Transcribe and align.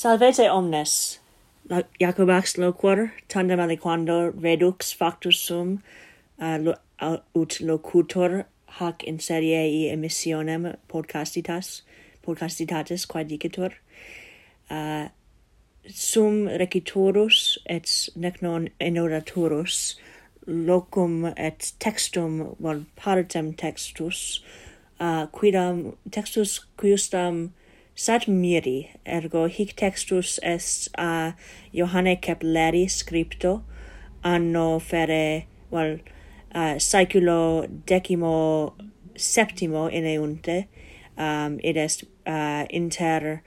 Salvete 0.00 0.48
omnes. 0.50 1.18
La, 1.68 1.82
Jacobax 2.00 2.56
loquor, 2.56 3.10
tandem 3.28 3.60
aliquando 3.60 4.32
redux 4.42 4.94
factus 4.94 5.38
sum, 5.38 5.82
uh, 6.40 6.72
ut 7.34 7.60
locutor 7.60 8.46
hac 8.78 9.04
in 9.04 9.18
serie 9.18 9.92
emissionem 9.92 10.74
podcastitas, 10.88 11.82
podcastitatis 12.24 13.04
quae 13.06 13.26
dicitur, 13.28 13.76
uh, 14.70 15.08
sum 15.86 16.48
recitorus 16.48 17.58
et 17.66 18.08
nec 18.16 18.40
non 18.40 18.70
enoraturus, 18.80 19.96
locum 20.46 21.26
et 21.36 21.74
textum, 21.78 22.56
vol 22.58 22.86
partem 22.96 23.52
textus, 23.52 24.40
uh, 24.98 25.26
quidam, 25.26 25.90
textus 26.08 26.62
quiustam, 26.78 27.50
sed 28.00 28.26
miri, 28.28 28.90
ergo 29.04 29.46
hic 29.46 29.74
textus 29.76 30.38
est 30.42 30.88
a 30.96 31.34
Johanne 31.70 32.16
Kepleri 32.16 32.86
scripto 32.88 33.60
anno 34.24 34.78
fere, 34.78 35.44
val, 35.70 35.82
well, 35.86 35.98
uh, 36.54 36.78
saeculo 36.78 37.68
decimo 37.86 38.72
septimo 39.14 39.90
ineunte, 39.90 40.66
um, 41.18 41.60
id 41.62 41.76
est 41.76 42.04
uh, 42.26 42.64
inter 42.70 43.42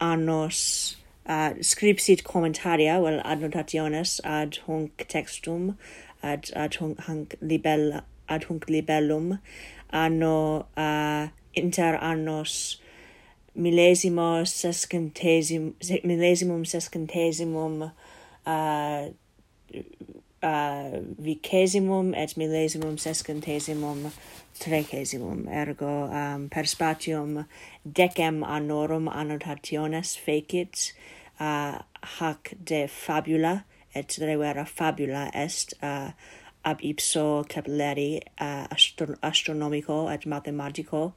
annos 0.00 0.96
uh, 1.26 1.52
scripsit 1.60 2.24
commentaria, 2.24 2.94
vel 3.02 3.20
well, 3.20 3.22
annotationes 3.24 4.20
ad 4.24 4.58
hunc 4.66 5.06
textum, 5.06 5.76
ad, 6.22 6.50
ad 6.56 6.80
hunc, 6.80 6.96
hunc 7.04 7.36
libella, 7.42 8.04
ad 8.26 8.44
hunc 8.44 8.70
libellum, 8.70 9.38
anno 9.90 10.66
uh, 10.78 11.28
inter 11.52 11.98
annos 12.00 12.78
millesimo 13.58 14.44
sesquentesim 14.46 15.74
se, 15.80 16.00
millesimum 16.04 16.64
sesquentesimum 16.64 17.82
uh, 18.46 19.08
uh, 20.42 20.98
vicesimum 21.18 22.14
et 22.14 22.36
millesimum 22.36 22.96
sesquentesimum 22.98 24.10
trecesimum 24.58 25.46
ergo 25.48 26.08
um, 26.10 26.48
per 26.48 26.66
spatium 26.66 27.44
decem 27.84 28.44
annorum 28.44 29.08
annotationes 29.08 30.16
fecit 30.16 30.92
uh, 31.40 31.82
hac 32.18 32.54
de 32.64 32.86
fabula 32.86 33.64
et 33.94 34.18
revera 34.20 34.64
fabula 34.64 35.30
est 35.34 35.74
uh, 35.82 36.10
ab 36.64 36.78
ipso 36.82 37.44
Kepleri 37.48 38.20
uh, 38.40 38.66
astro 38.70 39.16
astronomico 39.22 40.08
et 40.08 40.26
mathematico 40.26 41.12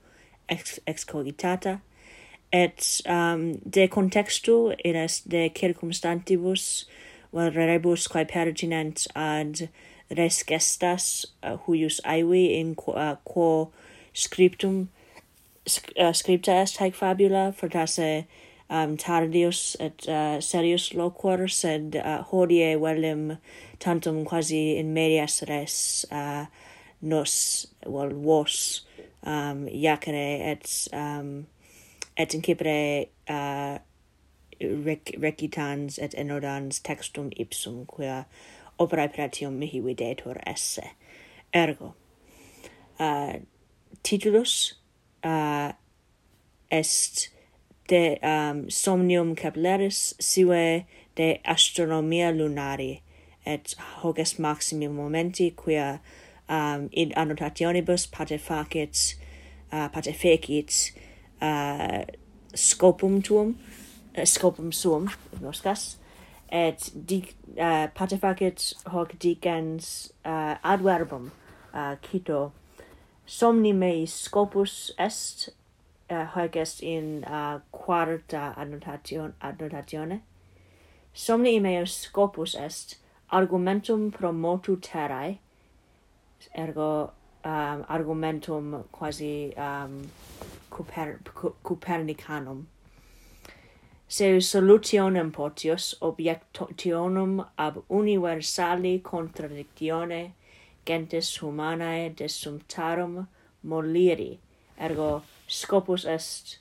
ex, 0.49 0.79
ex 0.87 1.05
cogitata 1.05 1.81
et 2.51 3.01
um, 3.05 3.59
de 3.65 3.87
contextu 3.87 4.73
in 4.83 4.95
est 4.95 5.27
de 5.29 5.49
circumstantibus 5.49 6.85
valrebus 7.31 8.07
quae 8.07 8.25
pertinent 8.25 9.07
ad 9.15 9.69
res 10.17 10.43
gestas 10.43 11.25
uh, 11.43 11.55
huius 11.65 12.01
aivi 12.03 12.59
in 12.59 12.75
quo, 12.75 12.93
uh, 12.93 13.15
quo 13.23 13.71
scriptum 14.13 14.89
sc 15.65 15.91
uh, 15.97 16.11
scripta 16.11 16.61
est 16.61 16.77
haec 16.77 16.95
fabula 16.95 17.51
fortasse 17.53 18.25
um, 18.69 18.97
tardius 18.97 19.77
et 19.79 20.07
uh, 20.07 20.41
serius 20.41 20.93
loquor 20.93 21.47
sed 21.47 21.95
uh, 21.95 22.23
hodie 22.31 22.75
velim 22.75 23.37
tantum 23.79 24.25
quasi 24.25 24.77
in 24.77 24.93
medias 24.93 25.43
res 25.47 26.05
uh, 26.11 26.45
nos 27.01 27.67
vel 27.85 27.93
well, 27.93 28.13
vos 28.13 28.85
um, 29.23 29.67
iacere 29.67 30.27
et 30.51 30.87
um, 30.93 31.45
et 32.17 32.33
in 32.33 32.41
uh, 33.29 33.79
rec 34.85 35.15
recitans 35.17 35.97
et 35.97 36.13
enodans 36.17 36.81
textum 36.81 37.31
ipsum 37.37 37.85
quia 37.85 38.25
operae 38.79 39.07
pretium 39.13 39.57
mihi 39.57 39.81
videtur 39.81 40.37
esse. 40.45 40.83
Ergo, 41.53 41.93
uh, 42.99 43.33
titulus 44.03 44.73
uh, 45.23 45.71
est 46.71 47.29
de 47.87 48.17
um, 48.23 48.69
somnium 48.69 49.35
capilleris 49.35 50.13
sive 50.19 50.85
de 51.15 51.39
astronomia 51.45 52.31
lunari 52.31 53.01
et 53.45 53.75
hoc 54.01 54.19
est 54.19 54.39
maximi 54.39 54.87
momenti 54.87 55.51
quia 55.51 55.99
um, 56.47 56.89
in 56.93 57.11
annotationibus 57.11 58.09
pate 58.09 58.39
facit 58.39 59.15
uh, 59.71 59.89
pate 59.89 60.13
fecit 60.13 60.91
uh, 61.41 62.03
scopum 62.53 63.21
tuum, 63.23 63.57
uh, 64.17 64.21
scopum 64.21 64.73
suum, 64.73 65.09
in 65.39 65.47
oscas, 65.47 65.95
et 66.51 66.91
dic, 66.93 67.35
uh, 67.57 67.87
patefacit 67.95 68.73
hoc 68.87 69.17
dicens 69.19 70.11
uh, 70.25 70.55
ad 70.63 70.81
verbum 70.81 71.31
uh, 71.73 71.95
cito 72.01 72.51
somni 73.25 73.73
mei 73.73 74.05
scopus 74.05 74.91
est 74.97 75.49
uh, 76.09 76.25
hoc 76.25 76.55
est 76.55 76.81
in 76.83 77.23
uh, 77.23 77.59
quarta 77.71 78.53
annotation 78.57 79.33
annotatione 79.41 80.21
somni 81.13 81.59
mei 81.61 81.85
scopus 81.85 82.55
est 82.55 82.97
argumentum 83.31 84.11
pro 84.11 84.33
motu 84.33 84.75
terrae 84.75 85.39
ergo 86.53 87.13
um, 87.43 87.85
argumentum 87.87 88.83
quasi 88.91 89.53
um, 89.57 90.01
Coper 90.69 91.19
Copernicanum. 91.63 92.67
Se 94.07 94.41
solutionem 94.41 95.31
potius 95.31 95.95
objectionum 96.01 97.45
ab 97.57 97.83
universali 97.89 98.99
contradictione 98.99 100.33
gentes 100.85 101.37
humanae 101.37 102.09
desumtarum 102.09 103.27
moliri, 103.63 104.39
ergo 104.77 105.23
scopus 105.47 106.05
est 106.05 106.59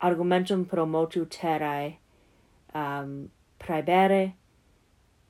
argumentum 0.00 0.64
pro 0.64 0.86
motu 0.86 1.24
terrae 1.26 1.98
um, 2.74 3.30
praebere, 3.58 4.32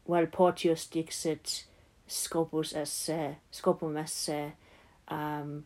vel 0.09 0.27
potius 0.27 0.89
dixit 0.91 1.67
scopus 2.09 2.73
esse, 2.73 3.37
scopum 3.51 3.97
esse 3.97 4.53
um, 5.11 5.65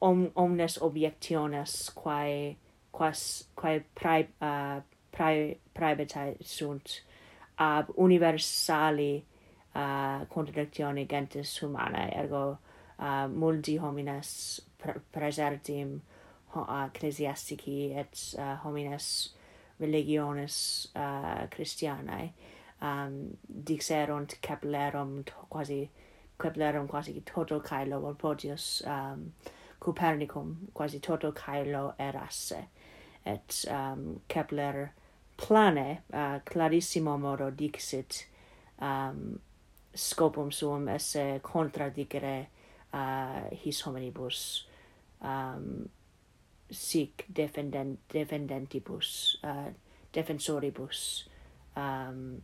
om, 0.00 0.30
omnes 0.34 0.78
objectiones 0.82 1.90
quae 1.94 2.56
quas 2.92 3.48
quae 3.54 3.82
prae 3.94 4.28
uh, 4.40 4.80
prae 5.12 5.56
praebitae 5.74 6.36
sunt 6.40 7.00
ab 7.58 7.92
universali 7.96 9.24
uh, 9.74 10.26
contradictione 10.28 11.06
gentis 11.06 11.58
humanae 11.62 12.10
ergo 12.22 12.44
uh, 12.98 13.26
multi 13.28 13.76
homines 13.76 14.60
pre 14.78 15.00
presertim 15.12 16.00
uh, 16.56 16.86
ecclesiastici 16.86 17.92
et 17.92 18.24
uh, 18.38 18.56
homines 18.64 19.34
religiones 19.80 20.88
uh, 20.96 21.46
christianae 21.50 22.32
um, 22.82 23.38
dixerunt 23.66 24.38
Keplerum 24.40 25.24
quasi 25.50 25.90
Keplerum 26.40 26.88
quasi 26.88 27.22
toto 27.24 27.60
caelo 27.60 28.00
lo 28.00 28.00
Volpogius 28.00 28.82
um, 28.86 29.32
Copernicum 29.78 30.56
quasi 30.74 31.00
toto 31.00 31.32
caelo 31.32 31.94
erasse. 31.98 32.64
Et 33.24 33.64
um, 33.70 34.20
Kepler 34.28 34.92
plane 35.36 36.02
uh, 36.12 36.40
clarissimo 36.44 37.18
modo 37.18 37.50
dixit 37.50 38.26
um, 38.80 39.38
scopum 39.94 40.52
suum 40.52 40.88
esse 40.88 41.40
contradicere 41.42 42.46
uh, 42.92 43.54
his 43.62 43.80
hominibus 43.82 44.64
um, 45.20 45.88
sic 46.70 47.24
defendent 47.32 47.98
defendentibus 48.08 49.36
uh, 49.44 49.70
defensoribus 50.12 51.24
um, 51.76 52.42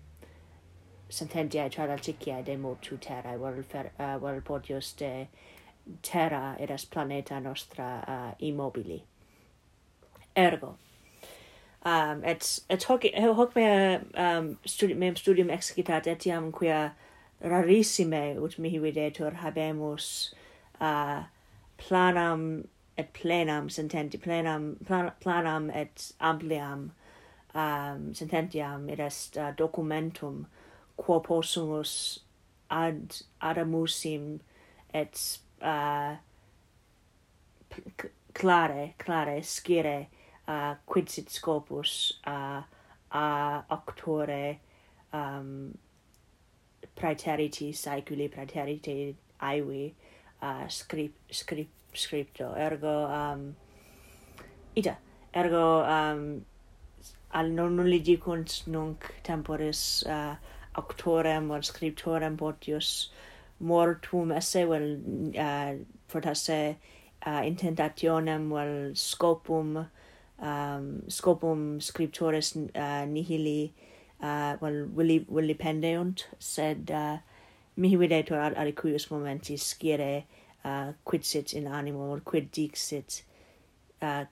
sentendiau 1.08 1.70
tradanticiau 1.70 2.44
de 2.44 2.56
motu 2.56 2.96
terrae, 2.96 3.38
vor 3.38 3.62
fer, 3.62 3.90
uh, 3.98 4.18
vor 4.18 4.40
podius 4.40 4.92
de 4.96 5.28
terra 6.02 6.56
eras 6.58 6.84
planeta 6.84 7.40
nostra 7.40 8.04
uh, 8.06 8.44
immobili. 8.44 9.02
Ergo, 10.36 10.76
um, 11.84 12.24
et, 12.24 12.60
et 12.68 12.82
hoc, 12.82 13.06
hoc 13.14 13.54
mea 13.56 14.00
um, 14.14 14.58
studi 14.66 14.96
meam 14.96 15.16
studium 15.16 15.48
excitat 15.48 16.06
etiam 16.06 16.52
quia 16.52 16.92
rarissime 17.42 18.36
ut 18.36 18.58
mihi 18.58 18.78
videtur 18.80 19.36
habemus 19.36 20.34
uh, 20.80 21.22
planam 21.78 22.66
et 22.98 23.12
plenam 23.12 23.70
sententi 23.70 24.18
plenam 24.18 24.76
plan, 24.84 25.12
planam 25.20 25.70
et 25.74 26.12
ampliam 26.20 26.90
um, 27.54 28.12
sententiam 28.12 28.90
id 28.90 29.00
est 29.00 29.36
uh, 29.36 29.52
documentum 29.52 30.46
quo 30.96 31.20
possumus 31.20 32.20
ad 32.70 33.22
adamusim 33.40 34.40
et 34.94 35.38
uh, 35.62 36.16
clare 38.32 38.94
clare 38.98 39.42
scire 39.42 40.08
uh, 40.48 40.74
quid 40.86 41.08
sit 41.08 41.30
scopus 41.30 42.20
uh, 42.26 42.62
a 43.12 43.64
octore 43.70 44.58
um, 45.12 45.72
praeteriti 46.94 47.72
saeculi 47.72 48.28
praeteriti 48.28 49.14
aevi 49.40 49.94
uh, 50.42 50.66
scrip, 50.68 51.12
script 51.30 51.70
scripto. 51.96 52.54
Ergo 52.54 53.06
um, 53.06 53.54
ita 54.74 54.96
ergo 55.32 55.82
um, 55.82 56.44
al 57.30 57.50
non, 57.50 57.74
non 57.74 57.90
dicunt 58.02 58.66
nunc 58.66 59.12
temporis 59.22 60.04
uh, 60.06 60.36
auctorem 60.76 61.50
or 61.50 61.60
scriptorem 61.60 62.36
potius 62.36 63.08
mortum 63.60 64.36
esse 64.36 64.64
vel 64.72 64.88
uh, 65.46 65.74
fortasse 66.08 66.76
uh, 67.26 67.42
intentationem 67.50 68.48
vel 68.50 68.94
scopum 68.94 69.86
um, 70.38 71.02
scopum 71.08 71.80
scriptores 71.80 72.54
uh, 72.56 73.04
nihili 73.06 73.72
uh, 74.20 74.56
vel 74.60 74.86
willi, 74.94 75.24
willi 75.28 75.54
pendeunt 75.54 76.26
sed 76.38 76.90
uh, 76.90 77.18
mihi 77.76 77.96
videtur 77.96 78.38
ad, 78.38 78.54
alicuius 78.54 79.10
momentis 79.10 79.62
scire 79.62 80.24
uh, 80.64 80.92
quid 81.04 81.24
sit 81.24 81.54
in 81.54 81.66
animo 81.66 82.10
or 82.12 82.20
quid 82.20 82.50
dixit 82.52 83.22
uh, 84.02 84.24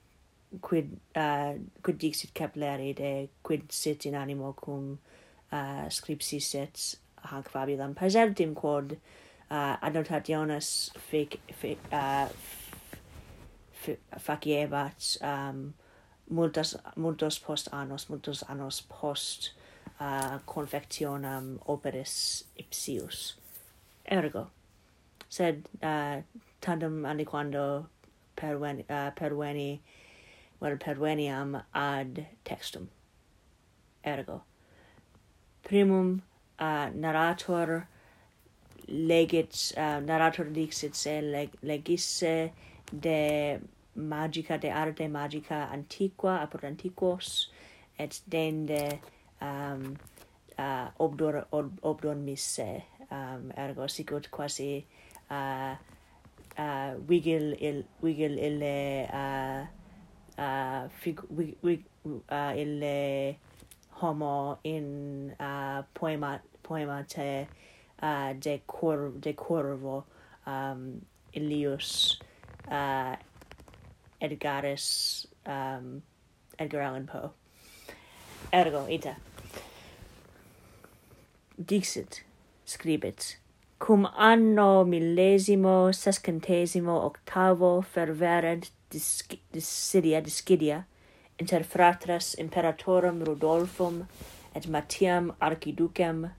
quid 0.61 0.97
uh, 1.15 1.55
quid 1.83 1.99
dixit 1.99 2.35
Kepler 2.35 2.79
de 2.95 3.29
quid 3.43 3.73
sit 3.73 4.07
in 4.07 4.15
animo 4.15 4.53
cum 4.53 4.99
uh, 5.59 5.87
scripsisset 5.99 6.97
hanc 7.31 7.49
fabulam 7.55 7.95
persertim 8.01 8.55
quod 8.55 8.97
uh, 9.51 9.77
annotationes 9.89 10.91
fic, 11.11 11.39
fic, 11.61 11.79
uh, 11.93 12.29
fic, 13.85 13.99
faciebat 14.29 15.09
um, 15.23 15.75
multas, 16.31 16.75
multos 16.97 17.39
post 17.39 17.69
annos, 17.73 18.09
multos 18.11 18.43
annos 18.49 18.83
post 18.89 19.53
uh, 20.01 20.39
confectionam 20.47 21.59
operis 21.69 22.45
ipsius. 22.59 23.35
Ergo, 24.11 24.49
sed 25.29 25.69
uh, 25.83 26.21
tandem 26.61 27.05
aliquando 27.05 27.87
perveni, 28.37 28.85
uh, 28.89 29.11
perveni, 29.13 29.81
well, 30.61 30.77
perveniam 30.77 31.63
ad 31.75 32.27
textum. 32.45 32.89
Ergo, 34.05 34.43
primum 35.65 36.23
uh, 36.59 36.89
narrator 36.95 37.87
legit 38.89 39.73
uh, 39.77 40.01
narrator 40.01 40.45
dixit 40.45 40.95
se 40.95 41.21
leg, 41.21 41.51
legisse 41.63 42.53
de 42.93 43.59
magica 43.97 44.59
de 44.61 44.71
arte 44.71 45.09
magica 45.09 45.69
antiqua 45.73 46.43
apud 46.43 46.65
antiquos 46.65 47.49
et 47.99 48.21
dende 48.29 49.01
um 49.41 49.97
uh, 50.59 50.89
obdor 50.99 51.47
ob, 51.53 51.73
obdormisse 51.83 52.83
um 53.11 53.51
ergo 53.57 53.87
sicut 53.87 54.31
quasi 54.31 54.85
uh, 55.31 55.75
uh, 56.59 56.95
wigil 57.09 57.55
il 57.61 57.85
wigil 58.03 58.39
ille 58.39 59.09
uh, 59.13 59.67
uh, 60.39 60.89
fig, 60.89 61.21
wig, 61.31 61.57
wig, 61.63 61.85
uh, 62.07 62.53
ille 62.57 63.37
homo 64.05 64.59
in 64.65 65.35
uh, 65.41 65.83
poema 65.95 66.41
poema 66.63 67.05
te 67.09 67.47
uh, 68.03 68.33
de 68.39 68.61
cor 68.67 69.13
de 69.19 69.33
corvo 69.33 70.05
um, 70.47 71.01
Elius 71.33 72.21
uh, 72.69 73.17
Edgaris 74.21 75.27
um, 75.47 76.03
Edgar 76.59 76.83
Allan 76.83 77.07
Poe. 77.07 77.31
Ergo 78.53 78.87
ita. 78.89 79.17
Dixit, 81.59 82.23
scribit, 82.65 83.37
cum 83.79 84.07
anno 84.17 84.85
millesimo 84.85 85.93
sescentesimo 85.93 87.05
octavo 87.05 87.81
ferverent 87.83 88.71
discidia 88.91 90.21
discidia 90.21 90.87
inter 91.39 91.65
fratres 91.65 92.35
imperatorum 92.39 93.25
Rudolfum 93.25 94.07
et 94.55 94.67
Mattiam 94.69 95.33
archiducem 95.41 96.31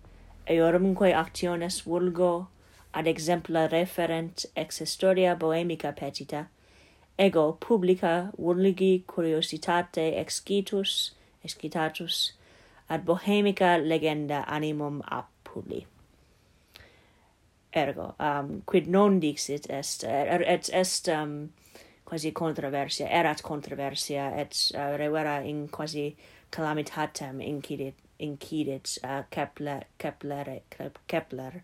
eorumque 0.47 1.13
actiones 1.13 1.81
vulgo 1.85 2.47
ad 2.93 3.07
exempla 3.07 3.67
referent 3.71 4.45
ex 4.55 4.79
historia 4.79 5.35
bohemica 5.35 5.91
petita 5.91 6.47
ego 7.17 7.57
publica 7.59 8.31
vulgi 8.37 9.03
curiositate 9.07 10.17
excitus 10.19 11.11
excitatus 11.43 12.33
ad 12.89 13.05
bohemica 13.05 13.77
legenda 13.77 14.45
animum 14.47 15.01
appuli. 15.11 15.85
Ergo 17.73 18.15
um 18.19 18.61
quid 18.65 18.87
non 18.87 19.19
dixit 19.19 19.69
est 19.69 20.03
er, 20.03 20.27
er 20.27 20.41
et 20.47 20.69
est 20.73 21.09
um 21.09 21.51
quasi 22.05 22.31
controversia 22.31 23.07
erat 23.09 23.41
controversia 23.41 24.31
et 24.37 24.53
uh, 24.75 24.95
revera 24.97 25.39
in 25.43 25.67
quasi 25.69 26.15
calamitatem 26.51 27.41
incidit 27.41 27.95
incidit 28.19 28.97
uh, 29.03 29.23
Kepler 29.29 29.83
Kepler 29.97 30.61
Kepler 31.07 31.63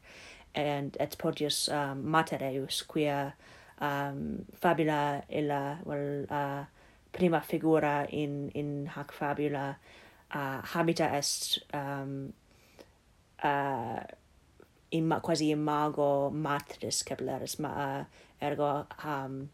and 0.55 0.97
et 0.99 1.15
potius 1.17 1.69
um, 1.69 2.03
matereus 2.03 2.83
quia 2.87 3.33
um, 3.79 4.45
fabula 4.59 5.23
illa 5.29 5.79
vel 5.85 5.97
well, 5.97 6.25
uh, 6.29 6.65
prima 7.11 7.41
figura 7.41 8.07
in 8.09 8.51
in 8.53 8.87
hac 8.87 9.11
fabula 9.11 9.75
uh, 10.33 10.61
habita 10.61 11.13
est 11.13 11.59
um, 11.73 12.33
uh, 13.43 13.99
in 14.91 15.09
quasi 15.21 15.51
imago 15.51 16.29
matris 16.31 17.03
Kepleris 17.03 17.59
ma, 17.59 17.69
uh, 17.69 18.03
ergo 18.41 18.87
um, 19.03 19.49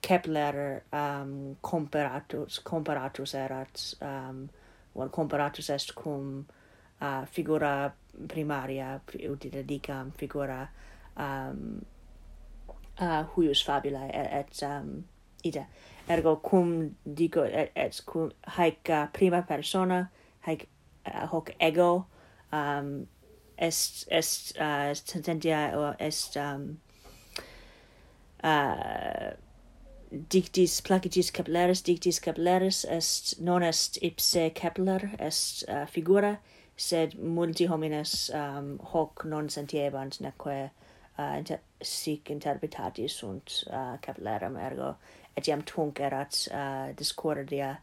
Kepler 0.00 0.82
um, 0.92 1.56
comparatus 1.60 2.60
comparatus 2.62 3.34
erat 3.34 3.94
um, 4.00 4.48
well, 4.94 5.08
comparatus 5.08 5.70
est 5.70 5.94
cum 5.94 6.46
uh, 7.00 7.24
figura 7.26 7.92
primaria 8.28 9.00
ut 9.28 9.46
dicam 9.66 10.12
figura 10.16 10.68
um, 11.16 11.84
uh, 13.00 13.24
huius 13.34 13.62
fabula 13.64 14.06
et, 14.08 14.32
et 14.32 14.62
um, 14.62 15.04
ita 15.44 15.66
ergo 16.08 16.36
cum 16.36 16.96
dico 17.04 17.42
et, 17.44 17.72
et 17.74 18.02
cum 18.06 18.30
haec 18.56 18.88
uh, 18.88 19.06
prima 19.12 19.42
persona 19.42 20.10
haec 20.46 20.66
uh, 21.06 21.26
hoc 21.26 21.50
ego 21.60 22.06
um, 22.52 23.06
est 23.58 24.06
est 24.10 24.56
uh, 24.60 24.94
sententia 24.94 25.94
est 25.98 26.36
um, 26.36 26.78
uh, 28.42 29.32
dictis 30.28 30.80
placitis 30.80 31.30
capillaris 31.30 31.82
dictis 31.82 32.20
capillaris 32.20 32.84
est 32.84 33.40
non 33.40 33.62
est 33.62 33.98
ipse 34.02 34.50
capillar 34.54 35.10
est 35.18 35.64
uh, 35.68 35.86
figura 35.86 36.38
sed 36.76 37.18
multi 37.18 37.66
homines 37.66 38.30
um, 38.34 38.78
hoc 38.78 39.24
non 39.24 39.48
sentiebant 39.48 40.20
neque 40.20 40.70
uh, 41.18 41.36
inter 41.36 41.60
sic 41.82 42.30
interpretati 42.30 43.08
sunt 43.08 43.64
uh, 43.70 43.96
capillarum 44.00 44.56
ergo 44.56 44.96
etiam 45.36 45.62
tunc 45.62 46.00
erat 46.00 46.48
uh, 46.52 46.92
discordia 46.96 47.78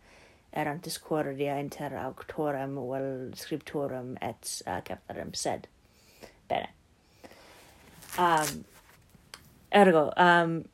erant 0.53 0.83
discordia 0.83 1.57
inter 1.57 1.97
auctorem 1.97 2.75
vel 2.75 3.31
scriptorum 3.35 4.17
et 4.21 4.61
uh, 4.67 4.81
capillarum. 4.81 5.33
Sed 5.33 5.67
bene. 6.47 6.69
Um 8.17 8.65
ergo 9.71 10.11
um 10.17 10.65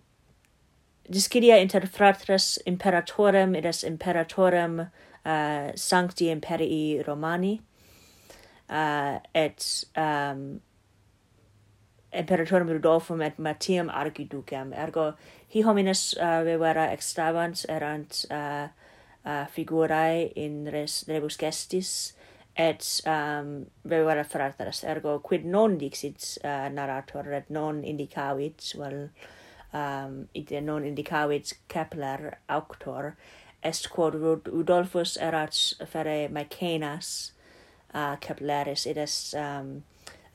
discidia 1.09 1.57
inter 1.57 1.87
fratres 1.89 2.59
imperatorem 2.69 3.55
et 3.57 3.65
es 3.65 3.83
imperatorem 3.83 4.79
uh, 4.79 5.69
sancti 5.75 6.29
imperii 6.29 7.01
Romani 7.07 7.55
uh, 8.69 9.17
et 9.33 9.65
um, 9.97 10.61
imperatorem 12.13 12.69
Rudolfum 12.69 13.21
et 13.25 13.39
matiam 13.39 13.89
archiducem 13.89 14.73
ergo 14.73 15.11
hi 15.53 15.65
homines 15.65 16.13
uh, 16.17 16.43
vivera 16.45 16.91
extabant 16.93 17.65
erant 17.69 18.25
uh, 18.29 18.69
uh, 19.25 19.45
figurae 19.53 20.29
in 20.35 20.65
res 20.73 21.03
rebus 21.09 21.37
gestis 21.37 22.13
et 22.59 22.83
um, 23.07 23.65
vivera 23.87 24.25
fratres. 24.27 24.83
Ergo 24.83 25.19
quid 25.23 25.45
non 25.45 25.77
dixit 25.77 26.37
uh, 26.43 26.67
narrator 26.73 27.31
et 27.33 27.49
non 27.49 27.83
indicavit 27.87 28.73
vel 28.75 28.97
well, 28.97 29.37
um, 29.73 30.27
ide 30.33 30.61
non 30.61 30.83
indicavit 30.83 31.53
Kepler 31.67 32.37
auctor, 32.49 33.15
est 33.63 33.89
quod 33.89 34.13
Rudolphus 34.47 35.17
erat 35.17 35.55
fere 35.87 36.29
Maecenas 36.29 37.31
uh, 37.93 38.15
Kepleris, 38.17 38.85
id 38.87 38.97
est 38.97 39.33
um, 39.35 39.83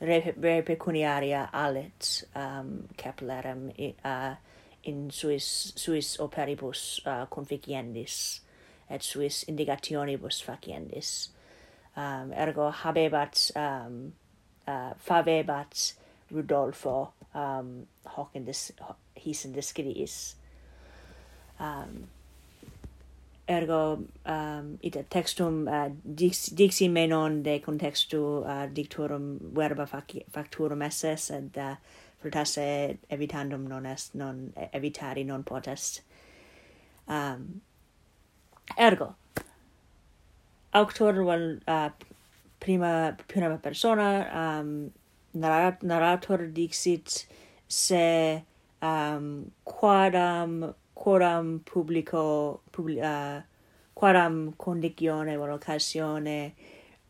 re, 0.01 0.33
re 0.37 0.61
pecuniaria 0.61 1.49
alit 1.53 2.23
um, 2.35 2.87
Keplerem 2.97 3.71
uh, 4.03 4.35
in 4.83 5.09
suis, 5.09 5.73
suis 5.75 6.17
operibus 6.17 7.01
uh, 7.05 7.25
conficiendis, 7.25 8.41
et 8.89 9.01
suis 9.01 9.43
indicationibus 9.49 10.43
faciendis. 10.43 11.29
Um, 11.97 12.31
ergo 12.33 12.71
habebat, 12.71 13.51
um, 13.55 14.13
uh, 14.67 14.93
favebat, 14.97 15.93
Rudolfo 16.31 17.11
um, 17.33 17.87
hoc 18.05 18.29
in 18.33 18.45
dis, 18.45 18.71
his 19.15 19.45
in 19.45 19.53
discretis. 19.53 20.35
Um, 21.59 22.07
ergo 23.47 24.03
um, 24.25 24.79
ita 24.81 25.03
textum 25.03 25.67
uh, 25.67 25.93
dix, 26.03 26.49
dixi 26.49 26.89
me 26.89 27.05
non 27.07 27.43
de 27.43 27.59
contextu 27.59 28.43
uh, 28.45 28.67
dictorum 28.67 29.39
verba 29.53 29.85
faci, 29.85 30.23
facturum 30.31 30.81
esse 30.81 31.15
sed 31.17 31.57
uh, 31.57 31.75
frutasse 32.21 32.97
evitandum 33.09 33.67
non 33.67 33.85
est, 33.85 34.15
non 34.15 34.51
evitari 34.73 35.25
non 35.25 35.43
potest. 35.43 36.01
Um, 37.07 37.61
ergo, 38.77 39.15
auctor 40.73 41.13
vel 41.13 41.61
uh, 41.67 41.89
prima, 42.59 43.15
prima 43.27 43.57
persona 43.57 44.27
um, 44.33 44.91
narrat 45.35 45.83
narrator 45.83 46.47
dixit 46.47 47.27
se 47.67 48.43
um, 48.81 49.51
quadam 49.63 50.73
quoram 50.95 51.59
publico 51.59 52.61
publi, 52.71 53.01
uh, 53.01 53.41
quadam 53.93 54.53
condicione 54.57 55.35
or 55.37 55.49
occasione 55.49 56.53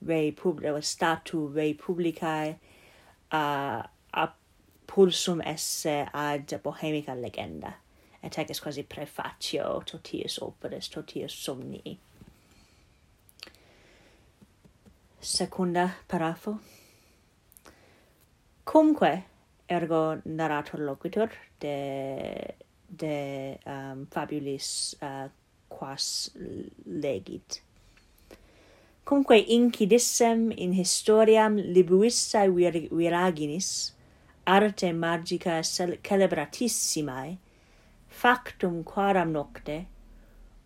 rei 0.05 0.31
publico 0.31 0.79
statu 0.81 1.51
rei 1.53 1.73
publicae 1.73 2.57
uh, 3.31 3.83
a 4.13 4.33
pulsum 4.85 5.41
esse 5.41 6.07
ad 6.13 6.59
bohemica 6.63 7.13
legenda. 7.13 7.75
Et 8.23 8.35
hec 8.35 8.49
est 8.49 8.61
quasi 8.61 8.83
prefatio 8.83 9.83
totius 9.85 10.39
operis 10.41 10.89
totius 10.89 11.33
somnii. 11.33 11.97
Secunda 15.21 15.95
parafo. 16.07 16.59
Cumque, 18.65 19.23
ergo 19.69 20.21
narrator 20.25 20.79
loquitur 20.79 21.29
de 21.59 22.55
de 22.89 23.57
um, 23.65 24.05
fabulis 24.11 24.95
uh, 25.01 25.29
quas 25.69 26.31
legit. 26.85 27.61
Cumque 29.05 29.37
incidissem 29.47 30.51
in 30.57 30.73
historiam 30.73 31.55
libuissae 31.57 32.49
vir 32.49 32.87
viraginis, 32.91 33.93
arte 34.45 34.91
magica 34.93 35.61
celebratissimae 35.63 37.37
factum 38.09 38.83
quaram 38.83 39.31
nocte, 39.31 39.85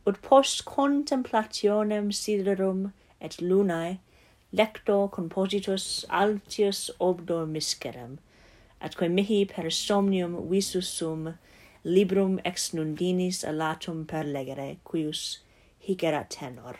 ut 0.06 0.22
post 0.22 0.64
contemplationem 0.66 2.12
siderum 2.14 2.94
et 3.20 3.42
lunae 3.42 4.00
lecto 4.54 5.10
compositus 5.12 6.06
altius 6.10 6.90
obdor 7.00 7.46
miscerem, 7.46 8.18
atque 8.82 9.10
mihi 9.10 9.46
per 9.46 9.70
somnium 9.70 10.50
visus 10.50 10.88
sum 10.88 11.36
librum 11.86 12.40
ex 12.44 12.72
nundinis 12.72 13.44
alatum 13.44 14.06
per 14.08 14.24
legere, 14.24 14.78
cuius 14.86 15.40
hic 15.80 16.04
erat 16.04 16.30
tenor. 16.30 16.78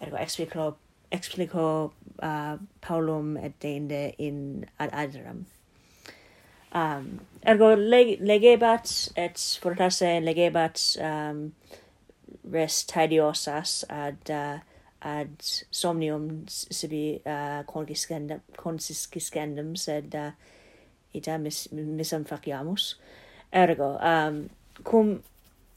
Ergo 0.00 0.16
explico, 0.16 0.76
explico 1.10 1.92
uh, 2.22 2.56
Paulum 2.80 3.36
et 3.42 3.58
deinde 3.60 4.14
in 4.18 4.66
ad 4.78 4.90
adram. 4.92 5.44
Um, 6.72 7.20
ergo 7.44 7.74
leg, 7.76 8.18
legebat 8.20 9.12
et 9.16 9.36
fortasse 9.60 10.20
legebat 10.24 10.80
um, 11.04 11.52
res 12.50 12.84
tediosas 12.84 13.84
ad 13.90 14.30
uh, 14.30 14.58
ad 15.04 15.42
somnium 15.70 16.44
sibi 16.48 17.20
uh, 17.26 17.62
conciscendum, 17.64 18.40
conciscendum 18.56 19.76
sed 19.76 20.14
uh, 20.14 20.30
ita 21.14 21.38
mis, 21.38 21.68
misam 21.72 22.24
faciamus. 22.24 22.94
Ergo, 23.52 23.98
um, 24.00 24.48
cum 24.84 25.22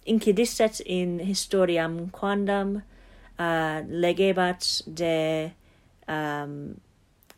incidisset 0.08 0.82
in 0.86 1.20
historiam 1.20 2.10
quandam 2.12 2.84
uh, 3.40 3.82
legebat 3.90 4.82
de 4.88 5.52
um, 6.08 6.80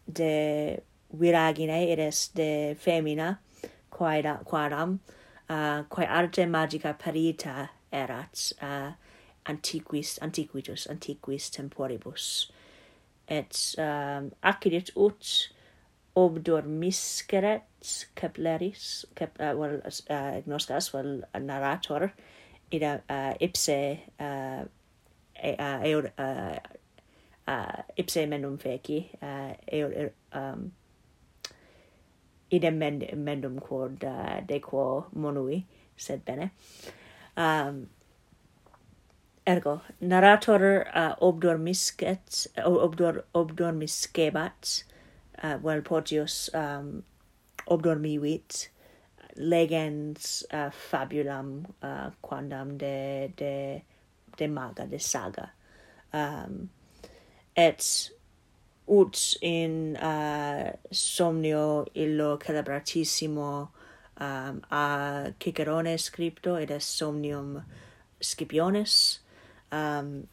de 0.05 0.81
viragine 1.13 1.69
et 1.69 1.99
est 1.99 2.35
de 2.35 2.75
femina 2.75 3.39
quaeda 3.89 4.43
quaram 4.45 4.99
uh, 5.49 5.83
quae 5.89 6.05
arte 6.05 6.45
magica 6.45 6.93
perita 6.93 7.69
erat 7.91 8.53
uh, 8.61 8.91
antiquis 9.47 10.17
antiquitus 10.21 10.87
antiquis 10.89 11.49
temporibus 11.49 12.51
et 13.27 13.75
um, 13.77 14.31
accidit 14.43 14.91
ut 14.95 15.51
obdormisceret 16.17 17.61
capleris 18.15 19.05
cap 19.15 19.37
uh, 19.39 19.53
well, 19.55 19.81
uh, 20.09 20.41
gnoscas, 20.47 20.93
well, 20.93 21.21
a 21.33 21.39
narrator, 21.39 22.13
in 22.71 22.83
a, 22.83 23.01
uh, 23.09 23.33
ipse, 23.39 23.99
uh, 24.19 24.63
uh, 25.43 25.79
eur, 25.83 26.11
uh, 26.17 26.57
uh, 27.47 27.81
ipse 27.95 28.25
menum 28.25 28.57
feci, 28.59 29.11
uh, 29.21 29.53
eur, 29.67 29.93
er, 29.93 30.13
um, 30.33 30.71
idem 32.49 32.79
mendum 32.79 33.59
quod 33.61 34.03
uh, 34.03 34.41
de 34.41 34.59
quo 34.59 35.05
monui, 35.13 35.65
sed 35.95 36.25
bene. 36.25 36.49
Um, 37.35 37.87
ergo 39.47 39.81
narrator 40.01 40.87
uh, 40.93 41.15
obdormiscet 41.21 42.47
obdor 42.65 43.23
obdormiscebat 43.33 44.83
uh, 45.43 45.57
vel 45.63 45.81
potius 45.81 46.49
um 46.53 47.03
obdormivit 47.67 48.69
legens 49.37 50.43
uh, 50.51 50.69
fabulam 50.69 51.65
uh, 51.81 52.09
quandam 52.21 52.77
de 52.77 53.31
de 53.37 53.81
de 54.37 54.47
maga 54.47 54.85
de 54.85 54.99
saga. 54.99 55.51
Um 56.13 56.69
et 57.55 58.11
ut 58.87 59.37
in 59.41 59.97
uh, 59.97 60.71
somnio 60.91 61.85
illo 61.95 62.37
celebratissimo 62.37 63.69
um, 64.19 64.61
a 64.71 65.33
Cicerone 65.39 65.97
scripto 65.97 66.55
et 66.55 66.71
est 66.71 66.87
somnium 66.87 67.63
Scipionis 68.21 69.19
um, 69.71 70.27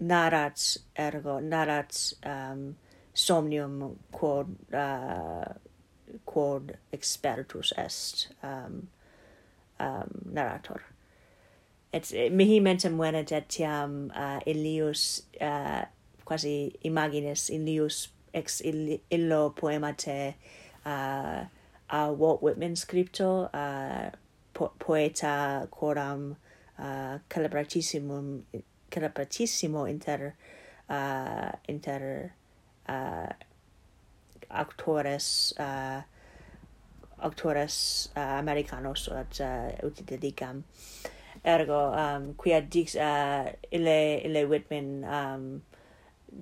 narrat 0.00 0.78
ergo 0.98 1.40
narrat 1.40 2.14
um, 2.24 2.76
somnium 3.12 3.98
quod 4.12 4.56
uh, 4.72 5.54
quod 6.24 6.76
expertus 6.92 7.72
est 7.76 8.28
um, 8.42 8.88
um, 9.80 10.22
narrator. 10.32 10.82
Et 11.92 12.12
eh, 12.12 12.28
mihi 12.28 12.58
mentem 12.60 12.98
venet 12.98 13.30
etiam 13.30 14.10
uh, 14.10 14.40
illius 14.46 15.22
uh, 15.40 15.84
quasi 16.24 16.74
imagines 16.82 17.50
illius 17.50 18.08
ex 18.34 18.60
illo 18.64 19.50
poema 19.50 19.92
te 19.92 20.34
uh, 20.84 21.44
a 21.90 22.12
Walt 22.12 22.42
Whitman 22.42 22.74
scripto 22.74 23.48
uh, 23.54 24.10
po 24.52 24.72
poeta 24.78 25.68
coram 25.70 26.36
uh, 26.78 27.18
calabratissimo 27.28 28.42
calabratissimo 28.90 29.88
inter 29.88 30.34
uh, 30.88 31.52
inter 31.68 32.32
uh, 32.88 33.32
actores 34.50 35.52
uh, 35.58 36.02
actores 37.18 38.08
uh, 38.16 38.38
americanos 38.38 39.08
ad 39.08 39.40
uh, 39.40 39.86
ut 39.86 40.06
dedicam 40.06 40.64
ergo 41.44 41.92
um 41.92 42.34
quia 42.34 42.60
dix 42.60 42.94
uh, 42.96 43.52
ille 43.70 44.20
ille 44.24 44.44
Whitman 44.44 45.04
um 45.04 45.62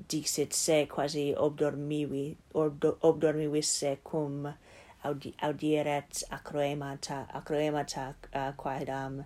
dixit 0.08 0.52
se 0.52 0.86
quasi 0.86 1.34
obdormivi 1.34 2.36
or 2.54 2.70
obdormivis 3.02 3.66
se 3.66 3.98
cum 4.04 4.54
audi, 5.04 5.34
audieret 5.42 6.22
acroemata 6.30 7.26
acroemata 7.34 8.14
uh, 8.34 8.52
quaedam 8.56 9.24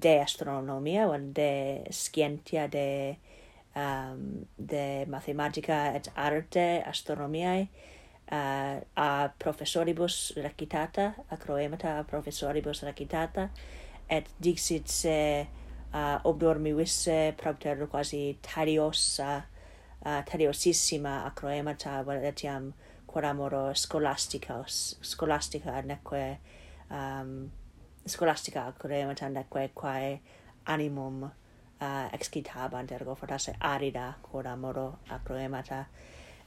de 0.00 0.20
astronomia 0.20 1.06
o 1.06 1.18
de 1.18 1.84
scientia 1.90 2.68
de 2.68 3.16
um, 3.76 4.46
de 4.58 5.06
mathematica 5.06 5.94
et 5.94 6.08
arte 6.14 6.82
astronomiae 6.86 7.68
uh, 8.32 8.80
a 8.96 9.28
professoribus 9.38 10.32
recitata 10.36 11.14
acroemata 11.30 11.98
a 11.98 12.04
professoribus 12.04 12.82
recitata 12.82 13.50
et 14.10 14.26
dixit 14.38 14.88
se 14.88 15.46
uh, 15.92 16.18
obdormivisse 16.24 17.34
propter 17.36 17.86
quasi 17.86 18.38
tariosa 18.42 19.44
uh, 20.04 20.22
tariosissima 20.24 21.24
acroemata 21.26 22.04
etiam 22.22 22.72
quod 23.06 23.24
amoro 23.24 23.74
scholasticos 23.74 24.98
scholastica 25.02 25.82
neque 25.82 26.38
um, 26.90 27.50
scholasticae 28.06 29.06
matandaque 29.06 29.70
quae 29.74 30.20
animum 30.66 31.24
uh, 31.24 32.08
excitabant 32.12 32.90
ergo 32.92 33.14
fortasse 33.14 33.54
arida 33.60 34.14
quod 34.22 34.46
amoro 34.46 34.98
acroemata 35.10 35.86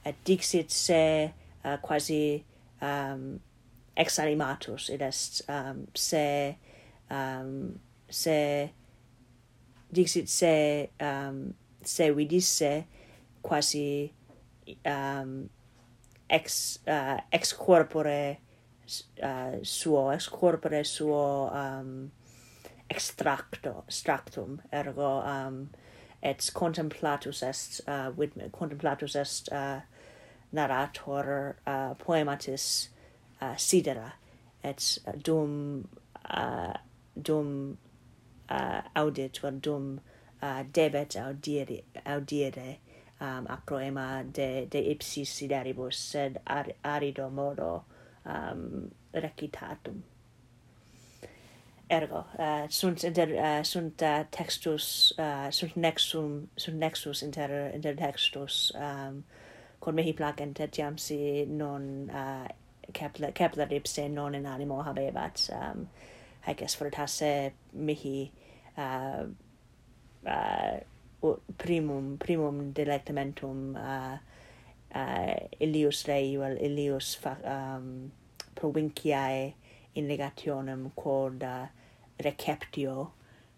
et 0.04 0.16
dixit 0.24 0.70
se 0.70 1.32
uh, 1.64 1.76
quasi 1.82 2.44
um, 2.80 3.40
ex 3.96 4.18
animatus 4.18 4.88
id 4.90 5.02
est 5.02 5.42
um, 5.48 5.86
se 5.94 6.56
um, 7.10 7.78
se 8.08 8.70
dixit 9.92 10.28
se 10.28 10.90
um, 11.00 11.54
se 11.82 12.10
vidisse 12.10 12.86
quasi 13.42 14.12
um, 14.86 15.48
ex 16.28 16.78
uh, 16.86 17.20
ex 17.32 17.52
corpore 17.52 18.38
uh, 19.22 19.56
suo 19.62 20.10
ex 20.10 20.28
corpore 20.28 20.84
suo 20.84 21.50
um, 21.52 22.10
extracto 22.90 23.84
extractum 23.86 24.60
ergo 24.72 25.22
um, 25.24 25.70
et 26.22 26.50
contemplatus 26.54 27.42
est 27.42 27.80
uh, 27.86 28.10
with 28.16 28.32
contemplatus 28.52 29.14
est 29.14 29.52
uh, 29.52 29.80
narrator 30.52 31.56
uh, 31.66 31.94
poematis 31.94 32.88
uh, 33.40 33.54
sidera 33.54 34.12
et 34.64 34.98
dum 35.22 35.88
uh, 36.30 36.72
dum 37.20 37.78
uh, 38.48 38.82
audit 38.96 39.44
or 39.44 39.50
dum 39.50 40.00
uh, 40.42 40.64
debet 40.72 41.16
audire 41.16 41.82
audire 42.06 42.78
um, 43.20 43.46
acroema 43.46 44.24
de 44.32 44.66
de 44.66 44.90
ipsis 44.94 45.28
sideribus 45.28 45.94
sed 45.94 46.40
ar, 46.46 46.66
arido 46.84 47.30
modo 47.30 47.84
um, 48.28 48.90
recitatum. 49.10 50.04
Ergo, 51.90 52.26
uh, 52.38 52.64
sunt, 52.68 53.02
inter, 53.02 53.28
uh, 53.28 53.64
sunt 53.64 54.00
uh, 54.00 54.20
textus, 54.30 55.14
uh, 55.18 55.46
sunt, 55.50 55.74
nexum, 55.74 56.50
sunt 56.54 56.76
nexus 56.76 57.20
inter, 57.20 57.74
inter 57.74 57.94
textus, 57.94 58.72
um, 58.76 59.24
quod 59.78 59.94
mihi 59.94 60.12
placent 60.12 60.58
etiam 60.58 60.96
si 60.96 61.44
non 61.48 62.10
uh, 62.12 62.48
Kepler, 62.92 63.32
Kepler 63.32 63.72
ipse 63.72 64.08
non 64.08 64.34
in 64.34 64.46
animo 64.46 64.82
habebat, 64.82 65.48
um, 65.52 65.88
haec 66.46 66.62
es 66.62 66.76
fortasse 66.76 67.52
mihi 67.72 68.30
uh, 68.76 69.24
uh, 70.26 71.34
primum 71.56 72.16
primum 72.18 72.72
delectamentum 72.72 73.76
uh, 73.76 74.18
uh, 74.94 75.34
Ilius 75.60 76.06
rei 76.06 76.36
vel 76.36 76.56
Ilius 76.60 77.14
fa, 77.14 77.36
um, 77.44 78.10
provinciae 78.58 79.54
in 79.94 80.08
negationem 80.08 80.90
uh, 80.96 81.66
receptio 82.18 83.12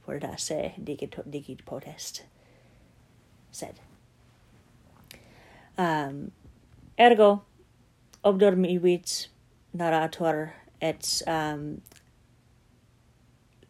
forda 0.05 0.39
se 0.39 0.75
digit, 0.77 1.17
digit 1.29 1.65
potest. 1.65 2.25
Sed. 3.51 3.81
Um, 5.79 6.33
ergo, 6.99 7.43
obdormivit 8.25 9.29
narrator 9.73 10.53
et 10.81 11.23
um, 11.27 11.81